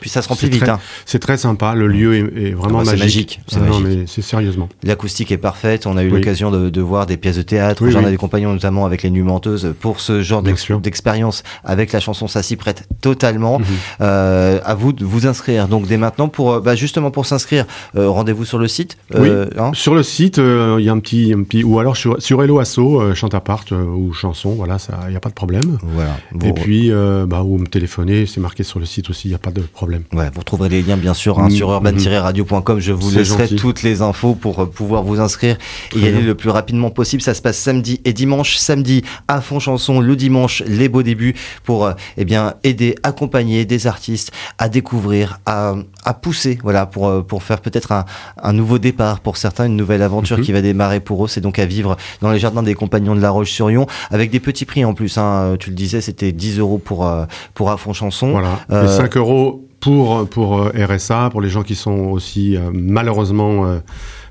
Puis 0.00 0.10
ça 0.10 0.22
se 0.22 0.28
remplit 0.28 0.50
vite. 0.50 0.68
Hein. 0.68 0.80
C'est 1.06 1.20
très 1.20 1.36
sympa. 1.36 1.74
Le 1.74 1.86
lieu 1.86 2.16
est, 2.16 2.50
vraiment 2.50 2.80
ah 2.80 2.84
bah, 2.84 2.96
magique. 2.96 3.40
C'est 3.46 3.60
magique. 3.60 3.72
Non, 3.72 3.80
mais 3.80 4.04
c'est 4.08 4.22
sérieusement. 4.22 4.68
L'acoustique 4.82 5.30
est 5.30 5.38
parfaite. 5.38 5.86
On 5.86 5.96
a 5.96 6.02
eu 6.02 6.08
l'occasion 6.08 6.50
de, 6.50 6.68
de, 6.68 6.80
voir 6.80 7.06
des 7.06 7.16
pièces 7.16 7.36
de 7.36 7.43
théâtre, 7.44 7.88
j'en 7.88 8.06
ai 8.06 8.10
des 8.10 8.16
compagnons 8.16 8.52
notamment 8.52 8.86
avec 8.86 9.02
les 9.02 9.10
Nuits 9.10 9.22
Menteuses 9.22 9.74
pour 9.80 10.00
ce 10.00 10.22
genre 10.22 10.42
d'expérience 10.42 11.42
avec 11.64 11.92
la 11.92 12.00
chanson, 12.00 12.28
ça 12.28 12.42
s'y 12.42 12.56
prête 12.56 12.86
totalement. 13.00 13.60
Euh, 14.00 14.60
à 14.64 14.74
vous 14.74 14.92
de 14.92 15.04
vous 15.04 15.26
inscrire 15.26 15.68
donc 15.68 15.86
dès 15.86 15.96
maintenant 15.96 16.28
pour 16.28 16.52
euh, 16.52 16.60
bah, 16.60 16.74
justement 16.74 17.10
pour 17.10 17.26
s'inscrire, 17.26 17.66
euh, 17.96 18.08
rendez-vous 18.08 18.44
sur 18.44 18.58
le 18.58 18.68
site. 18.68 18.96
Oui. 19.14 19.28
Hein 19.58 19.72
sur 19.74 19.94
le 19.94 20.02
site, 20.02 20.38
il 20.38 20.84
y 20.84 20.88
a 20.88 20.92
un 20.92 20.98
petit, 20.98 21.32
un 21.36 21.42
petit 21.42 21.64
ou 21.64 21.78
alors 21.78 21.96
sur, 21.96 22.20
sur 22.20 22.42
Hello 22.42 22.58
Asso, 22.58 23.14
Chantapart 23.14 23.64
ou 23.72 24.12
chanson, 24.12 24.50
voilà, 24.50 24.78
ça, 24.78 25.00
il 25.06 25.10
n'y 25.10 25.16
a 25.16 25.20
pas 25.20 25.28
de 25.28 25.34
problème. 25.34 25.78
Voilà. 25.82 26.16
Et 26.44 26.52
puis, 26.52 26.90
bah, 27.26 27.42
ou 27.42 27.58
me 27.58 27.66
téléphoner, 27.66 28.26
c'est 28.26 28.40
marqué 28.40 28.62
sur 28.62 28.78
le 28.78 28.86
site 28.86 29.10
aussi, 29.10 29.28
il 29.28 29.30
n'y 29.30 29.36
a 29.36 29.38
pas 29.38 29.50
de 29.50 29.60
problème. 29.60 30.02
Ouais, 30.12 30.30
vous 30.32 30.40
retrouverez 30.40 30.68
les 30.68 30.82
liens 30.82 30.96
bien 30.96 31.14
sûr 31.14 31.38
hein, 31.38 31.50
sur 31.50 31.68
mhm. 31.68 31.86
urban-radio.com. 31.86 32.80
Je 32.80 32.92
vous 32.92 33.10
laisserai 33.10 33.48
toutes 33.48 33.82
les 33.82 34.02
infos 34.02 34.34
pour 34.34 34.68
pouvoir 34.70 35.02
vous 35.02 35.20
inscrire 35.20 35.56
et 35.94 35.98
y 35.98 36.06
aller 36.06 36.22
le 36.22 36.34
plus 36.34 36.50
rapidement 36.50 36.90
possible. 36.90 37.22
Ça 37.22 37.33
se 37.34 37.42
passe 37.42 37.58
samedi 37.58 38.00
et 38.04 38.12
dimanche. 38.12 38.56
Samedi, 38.56 39.02
à 39.28 39.40
fond 39.40 39.58
chanson, 39.58 40.00
le 40.00 40.16
dimanche, 40.16 40.62
les 40.66 40.88
beaux 40.88 41.02
débuts 41.02 41.34
pour 41.64 41.86
euh, 41.86 41.92
eh 42.16 42.24
bien 42.24 42.54
aider, 42.62 42.94
accompagner 43.02 43.64
des 43.64 43.86
artistes 43.86 44.32
à 44.58 44.68
découvrir, 44.68 45.40
à, 45.46 45.74
à 46.04 46.14
pousser, 46.14 46.58
voilà, 46.62 46.86
pour, 46.86 47.08
euh, 47.08 47.22
pour 47.22 47.42
faire 47.42 47.60
peut-être 47.60 47.92
un, 47.92 48.04
un, 48.42 48.52
nouveau 48.52 48.78
départ 48.78 49.20
pour 49.20 49.36
certains, 49.36 49.66
une 49.66 49.76
nouvelle 49.76 50.02
aventure 50.02 50.38
mhm. 50.38 50.44
qui 50.44 50.52
va 50.52 50.62
démarrer 50.62 51.00
pour 51.00 51.24
eux. 51.24 51.28
C'est 51.28 51.40
donc 51.40 51.58
à 51.58 51.66
vivre 51.66 51.96
dans 52.20 52.30
les 52.30 52.38
jardins 52.38 52.62
des 52.62 52.74
compagnons 52.74 53.14
de 53.14 53.20
la 53.20 53.30
Roche-sur-Yon 53.30 53.86
avec 54.10 54.30
des 54.30 54.40
petits 54.40 54.64
prix 54.64 54.84
en 54.84 54.94
plus. 54.94 55.18
Hein. 55.18 55.56
Tu 55.58 55.70
le 55.70 55.76
disais, 55.76 56.00
c'était 56.00 56.32
10 56.32 56.58
euros 56.58 56.78
pour, 56.78 57.06
euh, 57.06 57.24
pour 57.54 57.70
à 57.70 57.76
fond 57.76 57.92
chanson. 57.92 58.30
Voilà. 58.30 58.60
Euh, 58.70 58.88
5 58.88 59.16
euros 59.16 59.66
pour, 59.84 60.28
pour 60.28 60.70
RSA, 60.74 61.28
pour 61.30 61.40
les 61.40 61.48
gens 61.48 61.62
qui 61.62 61.74
sont 61.74 62.08
aussi 62.10 62.56
malheureusement 62.72 63.80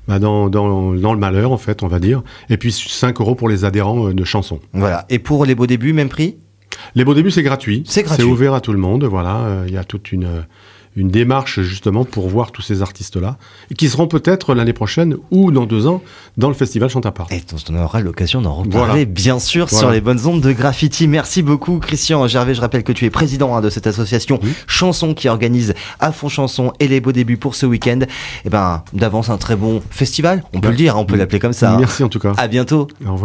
bah, 0.06 0.18
dans, 0.18 0.50
dans, 0.50 0.92
dans, 0.92 1.12
le 1.14 1.18
malheur, 1.18 1.52
en 1.52 1.56
fait, 1.56 1.82
on 1.82 1.86
va 1.86 1.98
dire. 1.98 2.22
Et 2.50 2.56
puis 2.56 2.72
5 2.72 3.20
euros 3.20 3.34
pour 3.34 3.48
les 3.48 3.64
adhérents 3.64 4.08
euh, 4.08 4.14
de 4.14 4.24
chansons. 4.24 4.60
Voilà. 4.74 5.06
Et 5.08 5.18
pour 5.18 5.46
les 5.46 5.54
beaux 5.54 5.66
débuts, 5.66 5.92
même 5.92 6.10
prix? 6.10 6.36
Les 6.94 7.04
beaux 7.04 7.14
débuts, 7.14 7.30
c'est 7.30 7.42
gratuit. 7.42 7.84
C'est 7.86 8.02
gratuit. 8.02 8.24
C'est 8.24 8.30
ouvert 8.30 8.52
à 8.52 8.60
tout 8.60 8.72
le 8.72 8.78
monde. 8.78 9.04
Voilà. 9.04 9.36
Euh, 9.38 9.64
il 9.66 9.72
y 9.72 9.78
a 9.78 9.84
toute 9.84 10.12
une 10.12 10.44
une 10.96 11.08
démarche 11.08 11.60
justement 11.60 12.04
pour 12.04 12.28
voir 12.28 12.52
tous 12.52 12.62
ces 12.62 12.82
artistes-là, 12.82 13.36
qui 13.76 13.88
seront 13.88 14.06
peut-être 14.06 14.54
l'année 14.54 14.72
prochaine 14.72 15.16
ou 15.30 15.50
dans 15.50 15.66
deux 15.66 15.86
ans 15.86 16.02
dans 16.36 16.48
le 16.48 16.54
festival 16.54 16.88
Chantapart. 16.88 17.26
Et 17.30 17.42
on 17.70 17.76
aura 17.76 18.00
l'occasion 18.00 18.40
d'en 18.40 18.54
reparler, 18.54 19.06
bien 19.06 19.38
sûr, 19.38 19.70
sur 19.70 19.90
les 19.90 20.00
bonnes 20.00 20.26
ondes 20.26 20.40
de 20.40 20.52
graffiti. 20.52 21.08
Merci 21.08 21.42
beaucoup, 21.42 21.78
Christian 21.78 22.26
Gervais. 22.28 22.54
Je 22.54 22.60
rappelle 22.60 22.84
que 22.84 22.92
tu 22.92 23.04
es 23.04 23.10
président 23.10 23.56
hein, 23.56 23.60
de 23.60 23.70
cette 23.70 23.86
association 23.86 24.38
Chanson 24.66 25.14
qui 25.14 25.28
organise 25.28 25.74
à 26.00 26.12
fond 26.12 26.28
chanson 26.28 26.72
et 26.80 26.88
les 26.88 27.00
beaux 27.00 27.12
débuts 27.12 27.36
pour 27.36 27.54
ce 27.54 27.66
week-end. 27.66 28.00
Et 28.00 28.08
eh 28.46 28.50
ben, 28.50 28.82
d'avance 28.92 29.30
un 29.30 29.38
très 29.38 29.56
bon 29.56 29.82
festival, 29.90 30.44
on 30.52 30.60
peut 30.60 30.70
le 30.70 30.76
dire, 30.76 30.96
on 30.96 31.04
peut 31.04 31.16
l'appeler 31.16 31.38
comme 31.38 31.52
ça. 31.52 31.76
Merci 31.78 32.02
en 32.02 32.08
tout 32.08 32.18
cas. 32.18 32.32
À 32.36 32.48
bientôt. 32.48 32.88
Au 33.06 33.12
revoir. 33.12 33.22